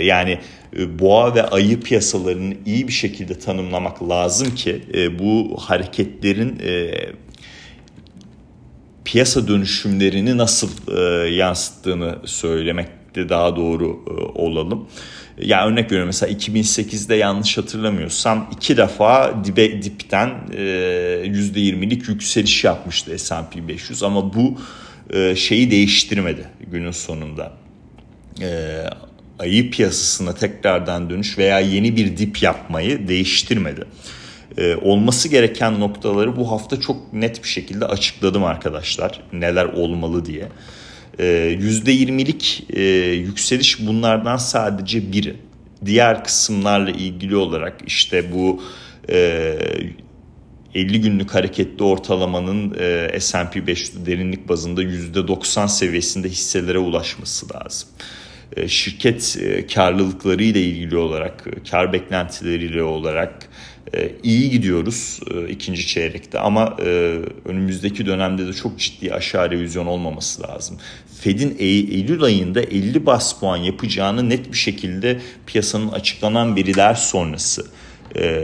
Yani 0.04 0.38
e, 0.76 0.98
boğa 0.98 1.34
ve 1.34 1.42
ayı 1.42 1.80
piyasalarını 1.80 2.54
iyi 2.66 2.88
bir 2.88 2.92
şekilde 2.92 3.38
tanımlamak 3.38 4.08
lazım 4.08 4.54
ki 4.54 4.82
e, 4.94 5.18
bu 5.18 5.56
hareketlerin 5.60 6.58
e, 6.58 6.94
piyasa 9.04 9.48
dönüşümlerini 9.48 10.36
nasıl 10.36 10.68
yansıttığını 11.32 12.18
söylemekte 12.24 13.28
daha 13.28 13.56
doğru 13.56 14.04
olalım. 14.34 14.88
Ya 15.38 15.46
yani 15.46 15.72
örnek 15.72 15.84
veriyorum 15.84 16.06
mesela 16.06 16.32
2008'de 16.32 17.14
yanlış 17.14 17.58
hatırlamıyorsam 17.58 18.50
iki 18.52 18.76
defa 18.76 19.44
dibe 19.44 19.82
dipten 19.82 20.30
%20'lik 20.50 22.08
yükseliş 22.08 22.64
yapmıştı 22.64 23.18
S&P 23.18 23.68
500 23.68 24.02
ama 24.02 24.34
bu 24.34 24.58
şeyi 25.34 25.70
değiştirmedi 25.70 26.44
günün 26.70 26.90
sonunda 26.90 27.52
ayı 29.38 29.70
piyasasına 29.70 30.34
tekrardan 30.34 31.10
dönüş 31.10 31.38
veya 31.38 31.60
yeni 31.60 31.96
bir 31.96 32.16
dip 32.16 32.42
yapmayı 32.42 33.08
değiştirmedi. 33.08 33.84
Ee, 34.58 34.74
olması 34.74 35.28
gereken 35.28 35.80
noktaları 35.80 36.36
bu 36.36 36.50
hafta 36.50 36.80
çok 36.80 37.12
net 37.12 37.42
bir 37.42 37.48
şekilde 37.48 37.86
açıkladım 37.86 38.44
arkadaşlar. 38.44 39.20
Neler 39.32 39.64
olmalı 39.64 40.24
diye. 40.24 40.48
Ee, 41.18 41.58
%20'lik 41.60 42.66
e, 42.70 42.82
yükseliş 43.12 43.86
bunlardan 43.86 44.36
sadece 44.36 45.12
biri. 45.12 45.36
Diğer 45.84 46.24
kısımlarla 46.24 46.90
ilgili 46.90 47.36
olarak 47.36 47.76
işte 47.86 48.32
bu 48.32 48.62
e, 49.10 49.58
50 50.74 51.00
günlük 51.00 51.34
hareketli 51.34 51.84
ortalamanın 51.84 52.74
e, 52.78 53.20
S&P 53.20 53.66
500 53.66 54.06
derinlik 54.06 54.48
bazında 54.48 54.82
%90 54.82 55.68
seviyesinde 55.68 56.28
hisselere 56.28 56.78
ulaşması 56.78 57.46
lazım. 57.54 57.88
E, 58.56 58.68
şirket 58.68 59.38
e, 59.40 59.66
karlılıkları 59.66 60.42
ile 60.42 60.62
ilgili 60.62 60.96
olarak, 60.96 61.44
e, 61.46 61.70
kar 61.70 61.92
beklentileriyle 61.92 62.82
olarak 62.82 63.48
iyi 64.22 64.50
gidiyoruz 64.50 65.20
ikinci 65.48 65.86
çeyrekte 65.86 66.38
ama 66.38 66.76
önümüzdeki 67.44 68.06
dönemde 68.06 68.46
de 68.46 68.52
çok 68.52 68.78
ciddi 68.78 69.14
aşağı 69.14 69.50
revizyon 69.50 69.86
olmaması 69.86 70.42
lazım. 70.42 70.78
Fed'in 71.20 71.56
Eylül 71.58 72.22
ayında 72.22 72.60
50 72.60 73.06
bas 73.06 73.40
puan 73.40 73.56
yapacağını 73.56 74.30
net 74.30 74.52
bir 74.52 74.56
şekilde 74.56 75.20
piyasanın 75.46 75.88
açıklanan 75.88 76.56
veriler 76.56 76.94
sonrası 76.94 77.66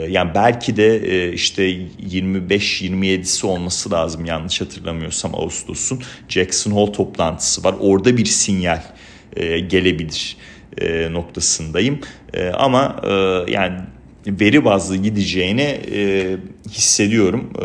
yani 0.08 0.30
belki 0.34 0.76
de 0.76 1.32
işte 1.32 1.62
25-27'si 1.72 3.46
olması 3.46 3.90
lazım 3.90 4.24
yanlış 4.24 4.60
hatırlamıyorsam 4.60 5.34
Ağustos'un 5.34 6.02
Jackson 6.28 6.72
Hole 6.72 6.92
toplantısı 6.92 7.64
var. 7.64 7.74
Orada 7.80 8.16
bir 8.16 8.26
sinyal 8.26 8.82
e, 9.36 9.60
gelebilir 9.60 10.36
e, 10.80 11.12
noktasındayım. 11.12 12.00
E, 12.34 12.48
ama 12.48 13.00
e, 13.04 13.12
yani 13.52 13.80
veri 14.26 14.64
bazlı 14.64 14.96
gideceğini 14.96 15.80
e, 15.92 16.36
hissediyorum. 16.70 17.52
E, 17.58 17.64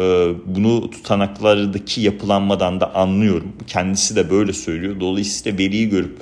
bunu 0.55 0.89
tutanaklardaki 0.91 2.01
yapılanmadan 2.01 2.81
da 2.81 2.95
anlıyorum. 2.95 3.53
Kendisi 3.67 4.15
de 4.15 4.29
böyle 4.29 4.53
söylüyor. 4.53 4.99
Dolayısıyla 4.99 5.57
veriyi 5.57 5.89
görüp 5.89 6.17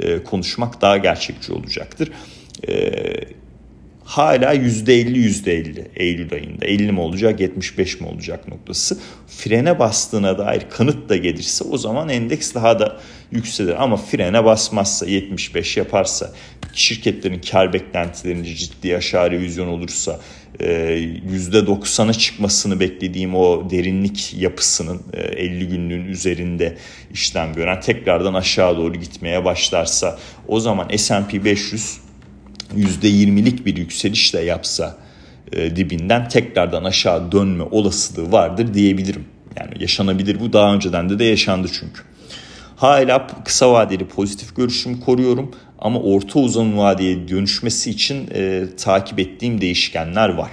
e, 0.00 0.22
konuşmak 0.22 0.80
daha 0.80 0.96
gerçekçi 0.96 1.52
olacaktır. 1.52 2.12
E, 2.68 2.72
hala 4.08 4.54
%50 4.54 5.18
%50 5.18 5.84
Eylül 5.96 6.32
ayında. 6.32 6.64
50 6.64 6.92
mi 6.92 7.00
olacak 7.00 7.40
75 7.40 8.00
mi 8.00 8.06
olacak 8.06 8.48
noktası. 8.48 8.98
Frene 9.26 9.78
bastığına 9.78 10.38
dair 10.38 10.62
kanıt 10.70 11.08
da 11.08 11.16
gelirse 11.16 11.64
o 11.64 11.78
zaman 11.78 12.08
endeks 12.08 12.54
daha 12.54 12.78
da 12.78 13.00
yükselir. 13.32 13.82
Ama 13.82 13.96
frene 13.96 14.44
basmazsa 14.44 15.06
75 15.06 15.76
yaparsa 15.76 16.32
şirketlerin 16.72 17.40
kar 17.50 17.72
beklentilerinde 17.72 18.54
ciddi 18.54 18.96
aşağı 18.96 19.30
revizyon 19.30 19.68
olursa 19.68 20.20
%90'a 20.58 22.10
e, 22.10 22.12
çıkmasını 22.12 22.80
beklediğim 22.80 23.34
o 23.34 23.70
derinlik 23.70 24.34
yapısının 24.38 25.02
50 25.12 25.62
e, 25.62 25.66
günlüğün 25.66 26.04
üzerinde 26.04 26.76
işlem 27.12 27.54
gören 27.54 27.80
tekrardan 27.80 28.34
aşağı 28.34 28.76
doğru 28.76 28.94
gitmeye 28.94 29.44
başlarsa 29.44 30.18
o 30.46 30.60
zaman 30.60 30.96
S&P 30.96 31.44
500 31.44 32.07
%20'lik 32.76 33.66
bir 33.66 33.76
yükselişle 33.76 34.40
yapsa 34.40 34.96
e, 35.52 35.76
dibinden 35.76 36.28
tekrardan 36.28 36.84
aşağı 36.84 37.32
dönme 37.32 37.64
olasılığı 37.64 38.32
vardır 38.32 38.74
diyebilirim. 38.74 39.24
Yani 39.56 39.82
yaşanabilir 39.82 40.40
bu 40.40 40.52
daha 40.52 40.74
önceden 40.74 41.10
de 41.10 41.18
de 41.18 41.24
yaşandı 41.24 41.68
çünkü. 41.72 42.02
Hala 42.76 43.26
kısa 43.44 43.72
vadeli 43.72 44.04
pozitif 44.04 44.56
görüşümü 44.56 45.00
koruyorum 45.00 45.54
ama 45.78 46.00
orta 46.00 46.38
uzun 46.38 46.78
vadeye 46.78 47.28
dönüşmesi 47.28 47.90
için 47.90 48.28
e, 48.34 48.64
takip 48.76 49.18
ettiğim 49.18 49.60
değişkenler 49.60 50.28
var. 50.28 50.50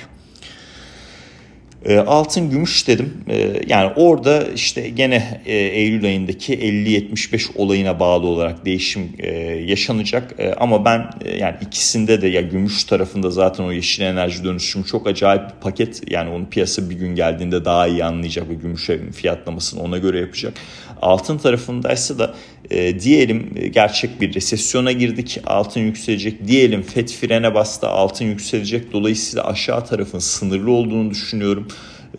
E, 1.86 1.98
altın 1.98 2.50
gümüş 2.50 2.88
dedim. 2.88 3.13
E, 3.30 3.62
yani 3.68 3.92
orada 3.96 4.44
işte 4.56 4.89
gene 4.89 5.42
e, 5.46 5.56
Eylül 5.56 6.06
ayındaki 6.06 6.58
50-75 6.58 7.50
olayına 7.56 8.00
bağlı 8.00 8.27
olarak 8.27 8.65
değişim 8.65 9.10
e, 9.20 9.32
yaşanacak. 9.46 10.36
E, 10.39 10.54
ama 10.54 10.86
ben 10.86 11.10
e, 11.25 11.38
yani 11.38 11.56
ikisinde 11.62 12.22
de 12.22 12.27
ya 12.27 12.42
gümüş 12.42 12.84
tarafında 12.84 13.30
zaten 13.30 13.63
o 13.63 13.72
yeşil 13.72 14.04
enerji 14.04 14.44
dönüşümü 14.44 14.86
çok 14.86 15.08
acayip 15.08 15.44
bir 15.44 15.62
paket. 15.62 16.12
Yani 16.12 16.30
onu 16.30 16.50
piyasa 16.50 16.89
bir 16.89 16.96
gün 16.96 17.15
geldiğinde 17.15 17.65
daha 17.65 17.88
iyi 17.88 18.06
anlayacak 18.06 18.50
ve 18.50 18.54
gümüşe 18.54 19.12
fiyatlamasını 19.12 19.82
ona 19.82 19.98
göre 19.98 20.20
yapacak. 20.20 20.54
Altın 21.02 21.38
tarafındaysa 21.38 22.20
da 22.20 22.36
e, 22.70 23.00
diyelim 23.00 23.52
e, 23.56 23.68
gerçek 23.68 24.22
bir 24.22 24.34
resesyona 24.34 24.92
girdik 24.92 25.40
altın 25.46 25.82
yükselecek 25.82 26.48
diyelim 26.48 26.82
FED 26.82 27.10
frene 27.10 27.54
bastı 27.54 27.88
altın 27.88 28.25
yükselecek 28.25 28.94
dolayısıyla 28.94 29.46
aşağı 29.46 29.86
tarafın 29.86 30.20
sınırlı 30.20 30.72
olduğunu 30.72 31.10
düşünüyorum. 31.10 31.68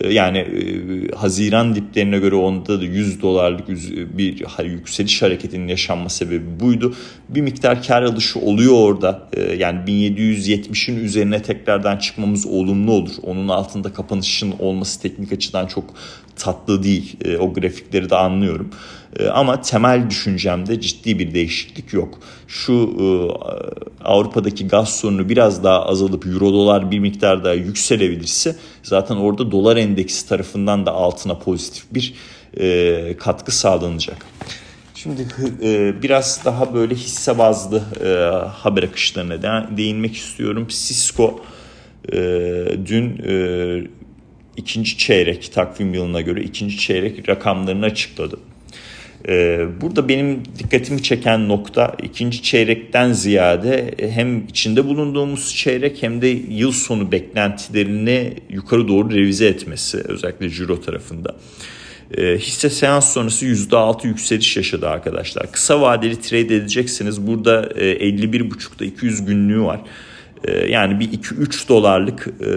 E, 0.01 0.13
yani 0.13 0.39
e, 0.39 1.17
Haziran 1.17 1.75
diplerine 1.75 2.19
göre 2.19 2.35
onda 2.35 2.81
da 2.81 2.85
100 2.85 3.23
dolarlık 3.23 3.69
bir 4.19 4.65
yükseliş 4.65 5.23
hareketinin 5.23 5.69
yaşanma 5.69 6.09
sebebi 6.09 6.61
buydu. 6.61 6.95
Bir 7.29 7.41
miktar 7.41 7.83
kar 7.83 8.03
alışı 8.03 8.39
oluyor 8.39 8.75
orada. 8.75 9.29
E, 9.33 9.55
yani 9.55 9.79
1770'in 9.79 11.05
üzerine 11.05 11.43
tekrardan 11.43 11.97
çıkmamız 11.97 12.47
olumlu 12.47 12.93
olur. 12.93 13.13
Onun 13.23 13.49
altında 13.49 13.93
kapanışın 13.93 14.55
olması 14.59 15.03
teknik 15.03 15.33
açıdan 15.33 15.67
çok 15.67 15.85
tatlı 16.37 16.83
değil. 16.83 17.17
E, 17.25 17.37
o 17.37 17.53
grafikleri 17.53 18.11
de 18.11 18.17
anlıyorum. 18.17 18.71
E, 19.19 19.27
ama 19.29 19.61
temel 19.61 20.11
düşüncemde 20.11 20.81
ciddi 20.81 21.19
bir 21.19 21.35
değişiklik 21.35 21.93
yok. 21.93 22.19
Şu 22.49 22.73
e, 22.73 23.05
Avrupa'daki 24.05 24.69
gaz 24.69 24.97
sorunu 24.97 25.29
biraz 25.29 25.65
daha 25.65 25.87
azalıp 25.87 26.27
euro 26.27 26.53
dolar 26.53 26.91
bir 26.91 26.99
miktar 26.99 27.45
daha 27.45 27.55
yükselebilirse 27.55 28.57
zaten 28.83 29.17
orada 29.17 29.51
dolar 29.51 29.77
endeksi 29.77 30.29
tarafından 30.29 30.87
da 30.87 30.93
altına 30.93 31.39
pozitif 31.39 31.85
bir 31.95 32.15
e, 32.61 33.17
katkı 33.19 33.57
sağlanacak. 33.57 34.27
Şimdi 34.95 35.27
e, 35.63 36.03
biraz 36.03 36.45
daha 36.45 36.75
böyle 36.75 36.95
hisse 36.95 37.39
bazlı 37.39 37.83
e, 38.05 38.09
haber 38.49 38.83
akışlarına 38.83 39.43
de, 39.43 39.77
değinmek 39.77 40.17
istiyorum. 40.17 40.67
Cisco 40.69 41.41
e, 42.13 42.19
dün 42.87 43.23
e, 43.29 43.87
ikinci 44.57 44.99
çeyrek 44.99 45.53
takvim 45.53 45.95
yılına 45.95 46.21
göre 46.21 46.43
ikinci 46.43 46.79
çeyrek 46.79 47.29
rakamlarını 47.29 47.85
açıkladı. 47.85 48.37
Ee, 49.29 49.67
burada 49.81 50.09
benim 50.09 50.43
dikkatimi 50.59 51.03
çeken 51.03 51.49
nokta 51.49 51.97
ikinci 52.03 52.43
çeyrekten 52.43 53.13
ziyade 53.13 53.95
hem 53.99 54.47
içinde 54.47 54.85
bulunduğumuz 54.85 55.57
çeyrek 55.57 56.03
hem 56.03 56.23
de 56.23 56.27
yıl 56.51 56.73
sonu 56.73 57.13
beklentilerini 57.13 58.35
yukarı 58.51 58.89
doğru 58.89 59.11
revize 59.11 59.47
etmesi 59.47 59.99
özellikle 59.99 60.51
Ciro 60.51 60.81
tarafında. 60.81 61.37
E, 62.17 62.39
hisse 62.39 62.71
seans 62.71 63.13
sonrası 63.13 63.47
%6 63.47 64.07
yükseliş 64.07 64.57
yaşadı 64.57 64.89
arkadaşlar. 64.89 65.53
Kısa 65.53 65.81
vadeli 65.81 66.21
trade 66.21 66.57
edeceksiniz. 66.57 67.27
Burada 67.27 67.69
e, 67.77 68.09
51.5'da 68.09 68.85
200 68.85 69.25
günlüğü 69.25 69.63
var. 69.63 69.81
Ee, 70.45 70.71
yani 70.71 71.01
bir 71.01 71.13
2-3 71.13 71.69
dolarlık 71.69 72.29
e, 72.29 72.51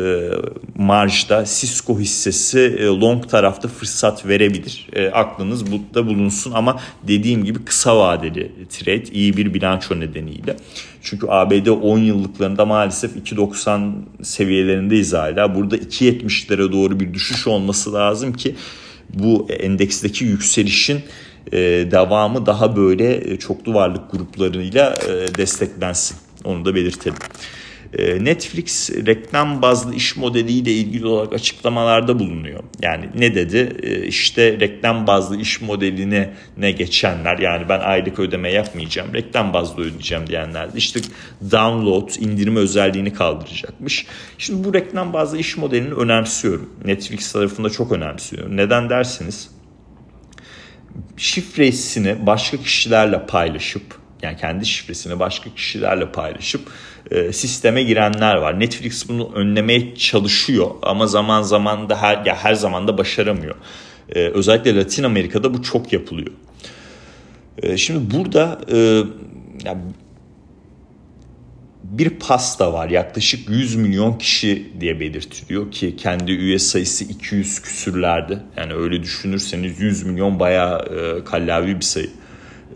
marjda 0.77 1.45
Cisco 1.45 1.99
hissesi 1.99 2.59
e, 2.59 2.85
long 2.85 3.29
tarafta 3.29 3.67
fırsat 3.67 4.25
verebilir. 4.25 4.87
E, 4.93 5.09
aklınız 5.09 5.71
burada 5.71 6.07
bulunsun 6.07 6.51
ama 6.51 6.79
dediğim 7.07 7.45
gibi 7.45 7.65
kısa 7.65 7.97
vadeli 7.97 8.51
trade 8.69 9.03
iyi 9.11 9.37
bir 9.37 9.53
bilanço 9.53 9.99
nedeniyle. 9.99 10.55
Çünkü 11.01 11.27
ABD 11.29 11.67
10 11.67 11.99
yıllıklarında 11.99 12.65
maalesef 12.65 13.15
2.90 13.15 13.91
seviyelerindeyiz 14.23 15.13
hala. 15.13 15.55
Burada 15.55 15.77
2.70'lere 15.77 16.71
doğru 16.71 16.99
bir 16.99 17.13
düşüş 17.13 17.47
olması 17.47 17.93
lazım 17.93 18.33
ki 18.33 18.55
bu 19.13 19.47
endeksteki 19.59 20.25
yükselişin 20.25 21.01
devamı 21.91 22.45
daha 22.45 22.75
böyle 22.75 23.39
çoklu 23.39 23.73
varlık 23.73 24.11
gruplarıyla 24.11 24.97
desteklensin. 25.37 26.17
Onu 26.43 26.65
da 26.65 26.75
belirtelim. 26.75 27.17
Ee, 27.93 28.25
Netflix 28.25 28.89
reklam 29.05 29.61
bazlı 29.61 29.95
iş 29.95 30.17
modeliyle 30.17 30.71
ilgili 30.71 31.07
olarak 31.07 31.33
açıklamalarda 31.33 32.19
bulunuyor. 32.19 32.63
Yani 32.81 33.09
ne 33.15 33.35
dedi? 33.35 33.77
Ee, 33.83 34.07
işte 34.07 34.59
reklam 34.59 35.07
bazlı 35.07 35.37
iş 35.37 35.61
modeline 35.61 36.33
ne 36.57 36.71
geçenler 36.71 37.39
yani 37.39 37.69
ben 37.69 37.79
aylık 37.79 38.19
ödeme 38.19 38.51
yapmayacağım 38.51 39.13
reklam 39.13 39.53
bazlı 39.53 39.83
ödeyeceğim 39.83 40.27
diyenler 40.27 40.69
işte 40.75 40.99
download 41.51 42.09
indirme 42.19 42.59
özelliğini 42.59 43.13
kaldıracakmış. 43.13 44.05
Şimdi 44.37 44.63
bu 44.63 44.73
reklam 44.73 45.13
bazlı 45.13 45.37
iş 45.37 45.57
modelini 45.57 45.93
önemsiyorum. 45.93 46.69
Netflix 46.85 47.31
tarafında 47.31 47.69
çok 47.69 47.91
önemsiyorum. 47.91 48.57
Neden 48.57 48.89
dersiniz? 48.89 49.49
Şifresini 51.17 52.25
başka 52.25 52.57
kişilerle 52.57 53.25
paylaşıp 53.25 53.98
yani 54.21 54.37
kendi 54.37 54.65
şifresini 54.65 55.19
başka 55.19 55.49
kişilerle 55.55 56.11
paylaşıp 56.11 56.61
e, 57.11 57.33
sisteme 57.33 57.83
girenler 57.83 58.35
var. 58.35 58.59
Netflix 58.59 59.09
bunu 59.09 59.31
önlemeye 59.35 59.95
çalışıyor 59.95 60.71
ama 60.81 61.07
zaman 61.07 61.41
zaman 61.41 61.89
da 61.89 62.01
her 62.01 62.25
ya 62.25 62.35
her 62.35 62.53
zaman 62.53 62.87
da 62.87 62.97
başaramıyor. 62.97 63.55
E, 64.15 64.19
özellikle 64.19 64.75
Latin 64.75 65.03
Amerika'da 65.03 65.53
bu 65.53 65.63
çok 65.63 65.93
yapılıyor. 65.93 66.31
E, 67.63 67.77
şimdi 67.77 68.15
burada 68.15 68.61
e, 68.71 68.77
ya 69.65 69.77
bir 71.83 72.09
pasta 72.09 72.73
var 72.73 72.89
yaklaşık 72.89 73.49
100 73.49 73.75
milyon 73.75 74.13
kişi 74.13 74.73
diye 74.79 74.99
belirtiliyor 74.99 75.71
ki 75.71 75.95
kendi 75.95 76.31
üye 76.31 76.59
sayısı 76.59 77.03
200 77.03 77.61
küsürlerde. 77.61 78.39
Yani 78.57 78.73
öyle 78.73 79.03
düşünürseniz 79.03 79.79
100 79.81 80.03
milyon 80.03 80.39
bayağı 80.39 80.79
e, 80.79 81.23
kallavi 81.23 81.75
bir 81.75 81.81
sayı. 81.81 82.09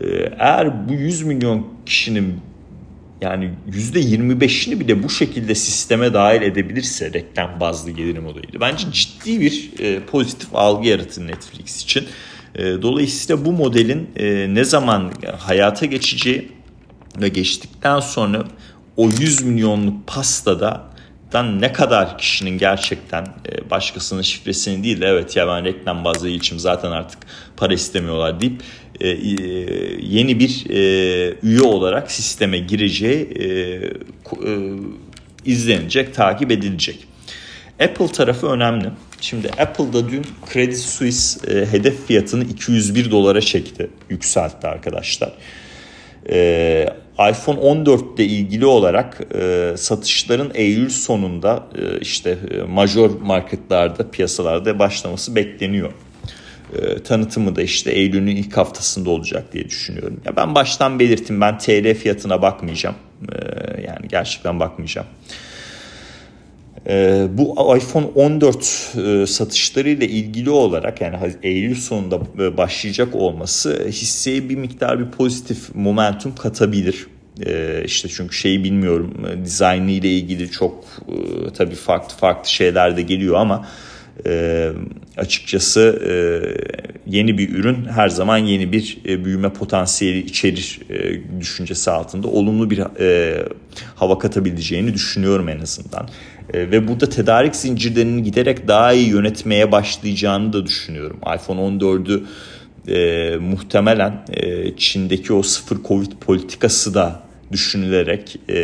E, 0.00 0.06
eğer 0.38 0.88
bu 0.88 0.92
100 0.92 1.22
milyon 1.22 1.66
kişinin 1.86 2.40
yani 3.20 3.50
%25'ini 3.70 4.80
bile 4.80 5.02
bu 5.02 5.10
şekilde 5.10 5.54
sisteme 5.54 6.14
dahil 6.14 6.42
edebilirse 6.42 7.12
reklam 7.12 7.60
bazlı 7.60 7.90
gelir 7.90 8.18
modeliyle 8.18 8.60
bence 8.60 8.86
ciddi 8.92 9.40
bir 9.40 9.70
e, 9.78 10.00
pozitif 10.00 10.54
algı 10.54 10.88
yaratır 10.88 11.26
Netflix 11.26 11.82
için. 11.82 12.04
E, 12.54 12.64
dolayısıyla 12.64 13.44
bu 13.44 13.52
modelin 13.52 14.10
e, 14.16 14.54
ne 14.54 14.64
zaman 14.64 15.12
hayata 15.38 15.86
geçeceği 15.86 16.52
ve 17.20 17.28
geçtikten 17.28 18.00
sonra 18.00 18.44
o 18.96 19.08
100 19.08 19.42
milyonluk 19.42 20.06
pastada 20.06 20.93
ne 21.42 21.72
kadar 21.72 22.18
kişinin 22.18 22.58
gerçekten 22.58 23.22
e, 23.22 23.70
başkasının 23.70 24.22
şifresini 24.22 24.84
değil 24.84 25.00
de 25.00 25.06
evet 25.06 25.36
ya 25.36 25.48
ben 25.48 25.64
reklam 25.64 26.04
bazlı 26.04 26.28
için 26.28 26.58
zaten 26.58 26.90
artık 26.90 27.18
para 27.56 27.74
istemiyorlar 27.74 28.40
deyip 28.40 28.62
e, 29.00 29.08
e, 29.08 29.14
yeni 30.00 30.40
bir 30.40 30.64
üye 31.42 31.62
olarak 31.62 32.12
sisteme 32.12 32.58
gireceği 32.58 33.28
izlenecek, 35.44 36.14
takip 36.14 36.50
edilecek. 36.50 36.98
Apple 37.80 38.12
tarafı 38.12 38.46
önemli. 38.46 38.90
Şimdi 39.20 39.48
Apple'da 39.48 40.08
dün 40.08 40.26
Credit 40.52 40.78
Suisse 40.78 41.66
hedef 41.66 42.06
fiyatını 42.06 42.44
201 42.44 43.10
dolara 43.10 43.40
çekti, 43.40 43.90
yükseltti 44.10 44.66
arkadaşlar 44.66 45.32
iPhone 47.18 47.60
14 47.60 48.20
ile 48.20 48.24
ilgili 48.24 48.66
olarak 48.66 49.20
e, 49.34 49.72
satışların 49.76 50.50
Eylül 50.54 50.90
sonunda 50.90 51.66
e, 51.78 52.00
işte 52.00 52.38
e, 52.50 52.62
major 52.62 53.10
marketlerde 53.20 54.10
piyasalarda 54.10 54.78
başlaması 54.78 55.36
bekleniyor. 55.36 55.92
E, 56.78 57.02
tanıtımı 57.02 57.56
da 57.56 57.62
işte 57.62 57.90
Eylül'ün 57.90 58.36
ilk 58.36 58.56
haftasında 58.56 59.10
olacak 59.10 59.52
diye 59.52 59.64
düşünüyorum. 59.64 60.20
Ya 60.24 60.36
ben 60.36 60.54
baştan 60.54 60.98
belirttim 60.98 61.40
ben 61.40 61.58
TL 61.58 61.94
fiyatına 61.94 62.42
bakmayacağım. 62.42 62.96
E, 63.32 63.36
yani 63.82 64.08
gerçekten 64.08 64.60
bakmayacağım. 64.60 65.06
Ee, 66.88 67.26
bu 67.32 67.76
iPhone 67.76 68.06
14 68.14 68.94
e, 68.96 69.26
satışları 69.26 69.88
ile 69.88 70.08
ilgili 70.08 70.50
olarak 70.50 71.00
yani 71.00 71.16
Eylül 71.42 71.74
sonunda 71.74 72.20
e, 72.38 72.56
başlayacak 72.56 73.14
olması 73.14 73.84
hisseye 73.88 74.48
bir 74.48 74.56
miktar 74.56 75.00
bir 75.00 75.10
pozitif 75.10 75.74
momentum 75.74 76.34
katabilir. 76.34 77.06
Ee, 77.46 77.82
işte 77.84 78.08
çünkü 78.08 78.36
şeyi 78.36 78.64
bilmiyorum 78.64 79.14
e, 79.32 79.44
dizaynı 79.44 79.90
ile 79.90 80.08
ilgili 80.08 80.50
çok 80.50 80.84
tabii 81.56 81.74
farklı 81.74 82.16
farklı 82.16 82.50
şeyler 82.50 82.96
de 82.96 83.02
geliyor 83.02 83.34
ama 83.34 83.66
açıkçası 85.16 86.02
yeni 87.06 87.38
bir 87.38 87.54
ürün 87.54 87.84
her 87.84 88.08
zaman 88.08 88.38
yeni 88.38 88.72
bir 88.72 88.98
büyüme 89.04 89.52
potansiyeli 89.52 90.18
içerir 90.18 90.80
düşüncesi 91.40 91.90
altında 91.90 92.28
olumlu 92.28 92.70
bir 92.70 92.80
hava 93.94 94.18
katabileceğini 94.18 94.94
düşünüyorum 94.94 95.48
en 95.48 95.60
azından. 95.60 96.08
E, 96.52 96.70
ve 96.70 96.88
burada 96.88 97.08
tedarik 97.08 97.56
zincirlerinin 97.56 98.24
giderek 98.24 98.68
daha 98.68 98.92
iyi 98.92 99.08
yönetmeye 99.08 99.72
başlayacağını 99.72 100.52
da 100.52 100.66
düşünüyorum. 100.66 101.16
iPhone 101.36 101.60
14'ü 101.60 102.22
e, 102.88 103.36
muhtemelen 103.36 104.24
e, 104.32 104.76
Çin'deki 104.76 105.32
o 105.32 105.42
sıfır 105.42 105.78
Covid 105.88 106.12
politikası 106.12 106.94
da 106.94 107.22
düşünülerek 107.52 108.36
e, 108.48 108.56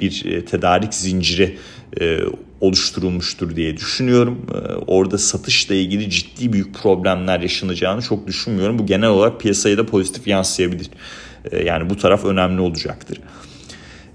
bir 0.00 0.24
e, 0.24 0.44
tedarik 0.44 0.94
zinciri 0.94 1.58
e, 2.00 2.18
oluşturulmuştur 2.60 3.56
diye 3.56 3.76
düşünüyorum. 3.76 4.46
Ee, 4.54 4.74
orada 4.86 5.18
satışla 5.18 5.74
ilgili 5.74 6.10
ciddi 6.10 6.52
büyük 6.52 6.74
problemler 6.74 7.40
yaşanacağını 7.40 8.02
çok 8.02 8.26
düşünmüyorum. 8.26 8.78
Bu 8.78 8.86
genel 8.86 9.08
olarak 9.08 9.40
piyasaya 9.40 9.78
da 9.78 9.86
pozitif 9.86 10.26
yansıyabilir. 10.26 10.90
Ee, 11.52 11.64
yani 11.64 11.90
bu 11.90 11.96
taraf 11.96 12.24
önemli 12.24 12.60
olacaktır. 12.60 13.20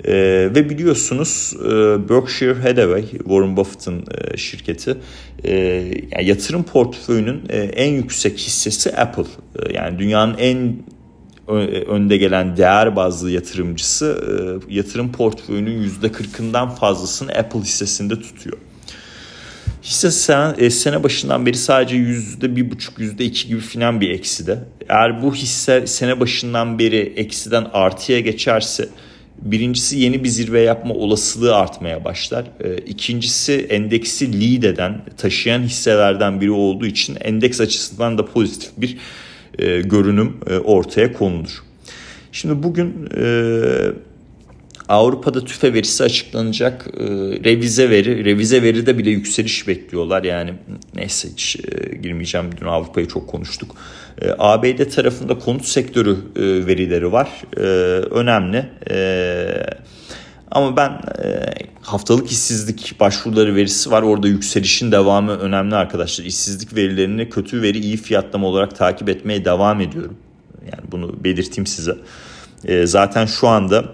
Ee, 0.08 0.50
ve 0.56 0.70
biliyorsunuz 0.70 1.54
e, 1.66 1.70
Berkshire 2.10 2.54
Hathaway, 2.54 3.10
Warren 3.10 3.58
Buffett'ın 3.58 4.06
e, 4.34 4.38
şirketi, 4.38 4.98
e, 5.44 5.54
yani 6.12 6.26
yatırım 6.26 6.64
portföyünün 6.64 7.42
en 7.50 7.92
yüksek 7.94 8.38
hissesi 8.38 8.98
Apple. 8.98 9.24
Yani 9.74 10.00
dünyanın 10.00 10.38
en 10.38 10.78
önde 11.88 12.18
gelen 12.18 12.58
değer 12.58 12.96
bazlı 12.96 13.32
yatırımcısı 13.32 14.24
e, 14.70 14.76
yatırım 14.76 15.12
portföyünün 15.12 15.90
%40'ından 15.90 16.76
fazlasını 16.76 17.32
Apple 17.32 17.60
hissesinde 17.60 18.22
tutuyor. 18.22 18.58
Hisse 19.84 20.12
sen, 20.12 20.56
e, 20.58 20.70
sene 20.70 21.04
başından 21.04 21.46
beri 21.46 21.58
sadece 21.58 21.96
%1,5 21.96 23.00
%2 23.00 23.48
gibi 23.48 23.60
filan 23.60 24.02
bir 24.02 24.10
ekside. 24.10 24.60
Eğer 24.90 25.22
bu 25.22 25.36
hisse 25.36 25.88
sene 25.88 26.20
başından 26.20 26.80
beri 26.80 27.14
eksiden 27.16 27.68
artıya 27.74 28.20
geçerse 28.20 28.90
birincisi 29.44 30.00
yeni 30.00 30.24
bir 30.24 30.30
zirve 30.30 30.62
yapma 30.62 30.94
olasılığı 30.94 31.56
artmaya 31.56 32.06
başlar. 32.06 32.46
E, 32.64 32.78
ikincisi 32.78 33.54
endeksi 33.54 34.42
lead 34.42 34.64
eden, 34.64 35.02
taşıyan 35.18 35.62
hisselerden 35.62 36.42
biri 36.42 36.52
olduğu 36.52 36.86
için 36.86 37.18
endeks 37.22 37.62
açısından 37.62 38.18
da 38.18 38.26
pozitif 38.26 38.72
bir 38.78 38.98
e, 39.60 39.82
görünüm 39.82 40.38
e, 40.50 40.58
ortaya 40.58 41.14
konulur. 41.14 41.64
Şimdi 42.32 42.64
bugün 42.64 43.10
e, 43.18 43.26
Avrupa'da 44.90 45.46
tüfe 45.46 45.74
verisi 45.74 46.04
açıklanacak. 46.04 46.88
E, 46.98 47.04
revize 47.44 47.90
veri, 47.90 48.26
revize 48.26 48.64
veride 48.64 48.98
bile 48.98 49.10
yükseliş 49.10 49.68
bekliyorlar. 49.68 50.24
Yani 50.24 50.54
neyse 50.96 51.30
hiç 51.30 51.56
e, 51.56 51.96
girmeyeceğim. 51.96 52.50
Dün 52.62 52.66
Avrupa'yı 52.66 53.08
çok 53.08 53.30
konuştuk. 53.30 53.76
E, 54.22 54.30
ABD 54.38 54.90
tarafında 54.96 55.40
konut 55.40 55.66
sektörü 55.66 56.18
e, 56.36 56.68
verileri 56.68 57.12
var. 57.12 57.30
E, 57.58 57.62
önemli. 58.10 58.66
E, 58.90 59.48
ama 60.52 60.78
ben 60.78 60.90
e, 61.24 61.54
haftalık 61.82 62.32
işsizlik 62.32 63.00
başvuruları 63.00 63.56
verisi 63.56 63.92
var. 63.92 64.02
Orada 64.02 64.28
yükselişin 64.28 64.92
devamı 64.92 65.32
önemli 65.32 65.76
arkadaşlar. 65.76 66.26
İşsizlik 66.26 66.76
verilerini 66.76 67.30
kötü 67.30 67.62
veri 67.62 67.80
iyi 67.80 67.98
fiyatlama 67.98 68.48
olarak 68.48 68.76
takip 68.76 69.10
etmeye 69.10 69.46
devam 69.46 69.82
ediyorum. 69.82 70.18
Yani 70.62 70.92
bunu 70.92 71.24
belirteyim 71.24 71.68
size. 71.68 71.96
E, 72.66 72.86
zaten 72.86 73.26
şu 73.26 73.48
anda 73.48 73.86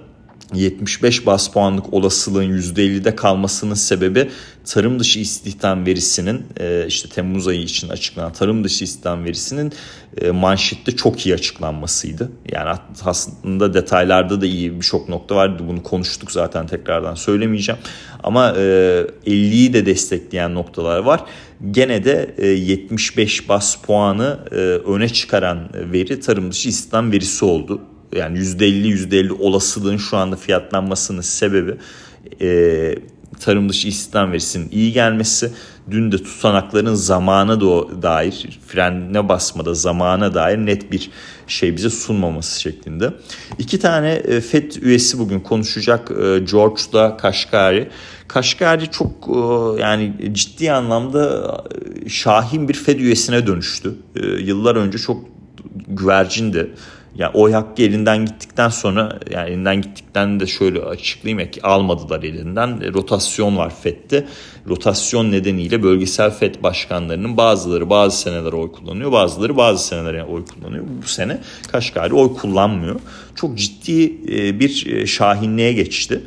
75 0.53 1.25
bas 1.25 1.47
puanlık 1.47 1.93
olasılığın 1.93 2.57
%50'de 2.57 3.15
kalmasının 3.15 3.73
sebebi 3.73 4.29
tarım 4.65 4.99
dışı 4.99 5.19
istihdam 5.19 5.85
verisinin 5.85 6.45
e, 6.59 6.85
işte 6.87 7.09
Temmuz 7.09 7.47
ayı 7.47 7.61
için 7.61 7.89
açıklanan 7.89 8.33
tarım 8.33 8.63
dışı 8.63 8.83
istihdam 8.83 9.25
verisinin 9.25 9.73
e, 10.21 10.31
manşette 10.31 10.91
çok 10.91 11.25
iyi 11.25 11.35
açıklanmasıydı. 11.35 12.31
Yani 12.51 12.79
aslında 13.05 13.73
detaylarda 13.73 14.41
da 14.41 14.45
iyi 14.45 14.75
birçok 14.75 15.09
nokta 15.09 15.35
vardı. 15.35 15.63
Bunu 15.67 15.83
konuştuk 15.83 16.31
zaten 16.31 16.67
tekrardan 16.67 17.15
söylemeyeceğim. 17.15 17.81
Ama 18.23 18.49
50'yi 18.49 19.69
e, 19.69 19.73
de 19.73 19.85
destekleyen 19.85 20.55
noktalar 20.55 20.99
var. 20.99 21.23
Gene 21.71 22.03
de 22.03 22.35
75 22.43 23.49
bas 23.49 23.75
puanı 23.75 24.39
öne 24.85 25.09
çıkaran 25.09 25.69
veri 25.73 26.19
tarım 26.19 26.51
dışı 26.51 26.69
istihdam 26.69 27.11
verisi 27.11 27.45
oldu 27.45 27.81
yani 28.15 28.37
%50 28.37 29.09
%50 29.09 29.31
olasılığın 29.31 29.97
şu 29.97 30.17
anda 30.17 30.35
fiyatlanmasının 30.35 31.21
sebebi 31.21 31.75
e, 32.41 32.95
tarım 33.39 33.69
dışı 33.69 33.87
istihdam 33.87 34.31
verisinin 34.31 34.69
iyi 34.71 34.93
gelmesi. 34.93 35.51
Dün 35.91 36.11
de 36.11 36.17
tutanakların 36.17 36.93
zamana 36.93 37.61
dair 38.01 38.59
frenine 38.67 39.29
basmada 39.29 39.73
zamana 39.73 40.33
dair 40.33 40.57
net 40.57 40.91
bir 40.91 41.11
şey 41.47 41.75
bize 41.75 41.89
sunmaması 41.89 42.61
şeklinde. 42.61 43.13
İki 43.57 43.79
tane 43.79 44.11
e, 44.11 44.41
FED 44.41 44.71
üyesi 44.81 45.19
bugün 45.19 45.39
konuşacak 45.39 46.11
e, 46.11 46.39
George'la 46.39 47.17
Kaşgari. 47.17 47.89
Kaşgari 48.27 48.91
çok 48.91 49.11
e, 49.27 49.81
yani 49.81 50.13
ciddi 50.31 50.71
anlamda 50.71 51.55
şahin 52.07 52.69
bir 52.69 52.73
FED 52.73 52.99
üyesine 52.99 53.47
dönüştü. 53.47 53.95
Yıllar 54.39 54.75
önce 54.75 54.97
çok 54.97 55.25
güvercindi 55.87 56.71
yani 57.15 57.31
oy 57.33 57.51
hakkı 57.51 57.81
elinden 57.81 58.25
gittikten 58.25 58.69
sonra 58.69 59.19
yani 59.31 59.49
elinden 59.49 59.81
gittikten 59.81 60.39
de 60.39 60.47
şöyle 60.47 60.81
açıklayayım 60.81 61.51
ki 61.51 61.63
almadılar 61.63 62.23
elinden. 62.23 62.81
E, 62.81 62.93
rotasyon 62.93 63.57
var 63.57 63.73
FED'de. 63.75 64.27
Rotasyon 64.67 65.31
nedeniyle 65.31 65.83
bölgesel 65.83 66.31
FED 66.31 66.55
başkanlarının 66.63 67.37
bazıları 67.37 67.89
bazı 67.89 68.17
seneler 68.17 68.53
oy 68.53 68.71
kullanıyor. 68.71 69.11
Bazıları 69.11 69.57
bazı 69.57 69.87
senelere 69.87 70.23
oy 70.23 70.45
kullanıyor. 70.45 70.85
Bu 71.03 71.07
sene 71.07 71.41
Kaşgari 71.71 72.13
oy 72.13 72.33
kullanmıyor. 72.33 72.99
Çok 73.35 73.57
ciddi 73.57 74.03
e, 74.27 74.59
bir 74.59 74.85
e, 74.87 75.05
şahinliğe 75.05 75.73
geçti 75.73 76.21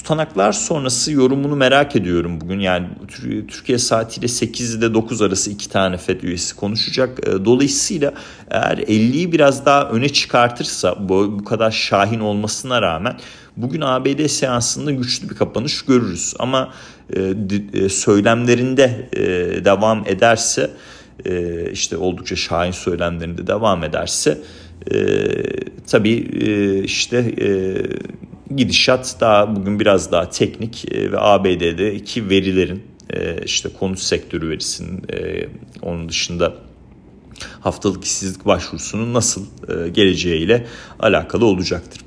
tutanaklar 0.00 0.52
sonrası 0.52 1.12
yorumunu 1.12 1.56
merak 1.56 1.96
ediyorum 1.96 2.40
bugün. 2.40 2.60
Yani 2.60 2.86
Türkiye 3.48 3.78
saatiyle 3.78 4.28
8 4.28 4.74
ile 4.74 4.94
9 4.94 5.22
arası 5.22 5.50
iki 5.50 5.68
tane 5.68 5.96
FED 5.96 6.22
üyesi 6.22 6.56
konuşacak. 6.56 7.18
Ee, 7.28 7.44
dolayısıyla 7.44 8.12
eğer 8.50 8.78
50'yi 8.78 9.32
biraz 9.32 9.66
daha 9.66 9.90
öne 9.90 10.08
çıkartırsa 10.08 11.08
bu, 11.08 11.38
bu 11.38 11.44
kadar 11.44 11.70
şahin 11.70 12.20
olmasına 12.20 12.82
rağmen 12.82 13.16
bugün 13.56 13.80
ABD 13.80 14.26
seansında 14.26 14.90
güçlü 14.90 15.30
bir 15.30 15.34
kapanış 15.34 15.82
görürüz. 15.82 16.34
Ama 16.38 16.72
e, 17.16 17.34
e, 17.72 17.88
söylemlerinde 17.88 19.08
e, 19.12 19.20
devam 19.64 20.04
ederse 20.06 20.70
e, 21.24 21.64
işte 21.72 21.96
oldukça 21.96 22.36
şahin 22.36 22.72
söylemlerinde 22.72 23.46
devam 23.46 23.84
ederse 23.84 24.38
e, 24.92 24.96
tabii 25.86 26.28
e, 26.40 26.78
işte 26.84 27.16
e, 27.18 27.48
gidişat 28.56 29.16
daha 29.20 29.56
bugün 29.56 29.80
biraz 29.80 30.12
daha 30.12 30.30
teknik 30.30 30.94
e, 30.94 31.12
ve 31.12 31.20
ABD'deki 31.20 32.28
verilerin 32.28 32.82
e, 33.10 33.44
işte 33.44 33.68
konut 33.78 33.98
sektörü 33.98 34.48
verisinin 34.50 35.02
e, 35.12 35.48
onun 35.82 36.08
dışında 36.08 36.54
haftalık 37.60 38.04
işsizlik 38.04 38.46
başvurusunun 38.46 39.14
nasıl 39.14 39.46
geleceğiyle 39.94 40.66
alakalı 40.98 41.44
olacaktır. 41.44 42.02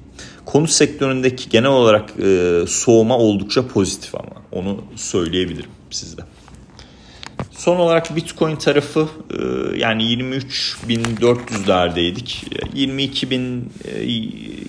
Konut 0.45 0.69
sektöründeki 0.69 1.49
genel 1.49 1.69
olarak 1.69 2.13
soğuma 2.67 3.17
oldukça 3.17 3.67
pozitif 3.67 4.15
ama 4.15 4.31
onu 4.51 4.83
söyleyebilirim 4.95 5.69
sizde. 5.89 6.21
Son 7.57 7.77
olarak 7.77 8.15
Bitcoin 8.15 8.55
tarafı 8.55 9.07
e, 9.31 9.35
yani 9.77 10.03
23.400'lerdeydik. 10.03 12.45
22.000 12.75 13.61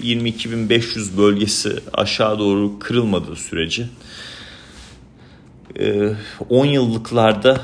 22.500 0.02 1.16
bölgesi 1.16 1.76
aşağı 1.92 2.38
doğru 2.38 2.78
kırılmadığı 2.78 3.36
sürece 3.36 3.86
10 6.48 6.66
e, 6.66 6.72
yıllıklarda 6.72 7.60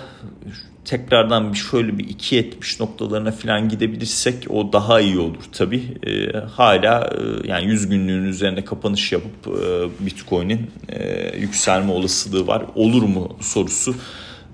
tekrardan 0.84 1.52
bir 1.52 1.58
şöyle 1.58 1.98
bir 1.98 2.04
2.70 2.04 2.82
noktalarına 2.82 3.32
falan 3.32 3.68
gidebilirsek 3.68 4.46
o 4.50 4.72
daha 4.72 5.00
iyi 5.00 5.18
olur 5.18 5.44
tabi. 5.52 5.82
E, 6.06 6.38
hala 6.38 7.12
yani 7.44 7.66
100 7.66 7.88
günlüğün 7.88 8.24
üzerinde 8.24 8.64
kapanış 8.64 9.12
yapıp 9.12 9.46
Bitcoin'in 10.00 10.70
yükselme 11.38 11.92
olasılığı 11.92 12.46
var. 12.46 12.62
Olur 12.74 13.02
mu 13.02 13.36
sorusu 13.40 13.94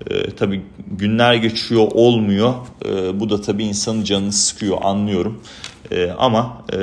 e, 0.09 0.31
tabii 0.31 0.61
günler 0.91 1.33
geçiyor 1.33 1.87
olmuyor. 1.91 2.53
E, 2.85 3.19
bu 3.19 3.29
da 3.29 3.41
tabii 3.41 3.63
insanın 3.63 4.03
canını 4.03 4.31
sıkıyor 4.31 4.77
anlıyorum. 4.81 5.41
E, 5.91 6.09
ama 6.09 6.65
e, 6.73 6.77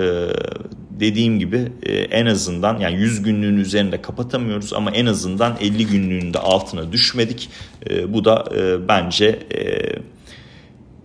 dediğim 0.90 1.38
gibi 1.38 1.72
e, 1.82 1.92
en 1.92 2.26
azından 2.26 2.78
yani 2.78 2.96
100 2.96 3.22
günlüğün 3.22 3.56
üzerinde 3.56 4.02
kapatamıyoruz 4.02 4.72
ama 4.72 4.90
en 4.90 5.06
azından 5.06 5.56
50 5.60 5.86
günlüğün 5.86 6.34
de 6.34 6.38
altına 6.38 6.92
düşmedik. 6.92 7.50
E, 7.90 8.12
bu 8.12 8.24
da 8.24 8.44
e, 8.56 8.88
bence 8.88 9.38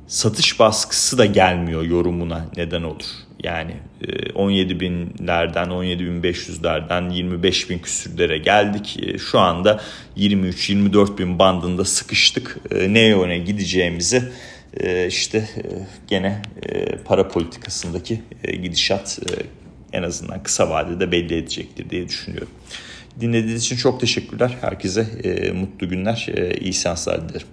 satış 0.09 0.59
baskısı 0.59 1.17
da 1.17 1.25
gelmiyor 1.25 1.83
yorumuna 1.83 2.45
neden 2.57 2.83
olur. 2.83 3.05
Yani 3.43 3.73
17 4.35 4.79
binlerden 4.79 5.69
17 5.69 6.05
bin 6.05 6.21
500'lerden 6.21 7.13
25 7.13 7.69
bin 7.69 7.79
küsürlere 7.79 8.37
geldik. 8.37 8.99
Şu 9.31 9.39
anda 9.39 9.81
23-24 10.17 11.17
bin 11.17 11.39
bandında 11.39 11.85
sıkıştık. 11.85 12.57
Ne 12.87 12.99
yöne 12.99 13.37
gideceğimizi 13.37 14.23
işte 15.07 15.49
gene 16.07 16.41
para 17.05 17.27
politikasındaki 17.27 18.21
gidişat 18.63 19.19
en 19.93 20.03
azından 20.03 20.43
kısa 20.43 20.69
vadede 20.69 21.11
belli 21.11 21.35
edecektir 21.37 21.89
diye 21.89 22.07
düşünüyorum. 22.07 22.49
Dinlediğiniz 23.21 23.65
için 23.65 23.75
çok 23.75 23.99
teşekkürler. 23.99 24.57
Herkese 24.61 25.07
mutlu 25.53 25.89
günler, 25.89 26.27
iyi 26.61 26.73
seanslar 26.73 27.29
dilerim. 27.29 27.47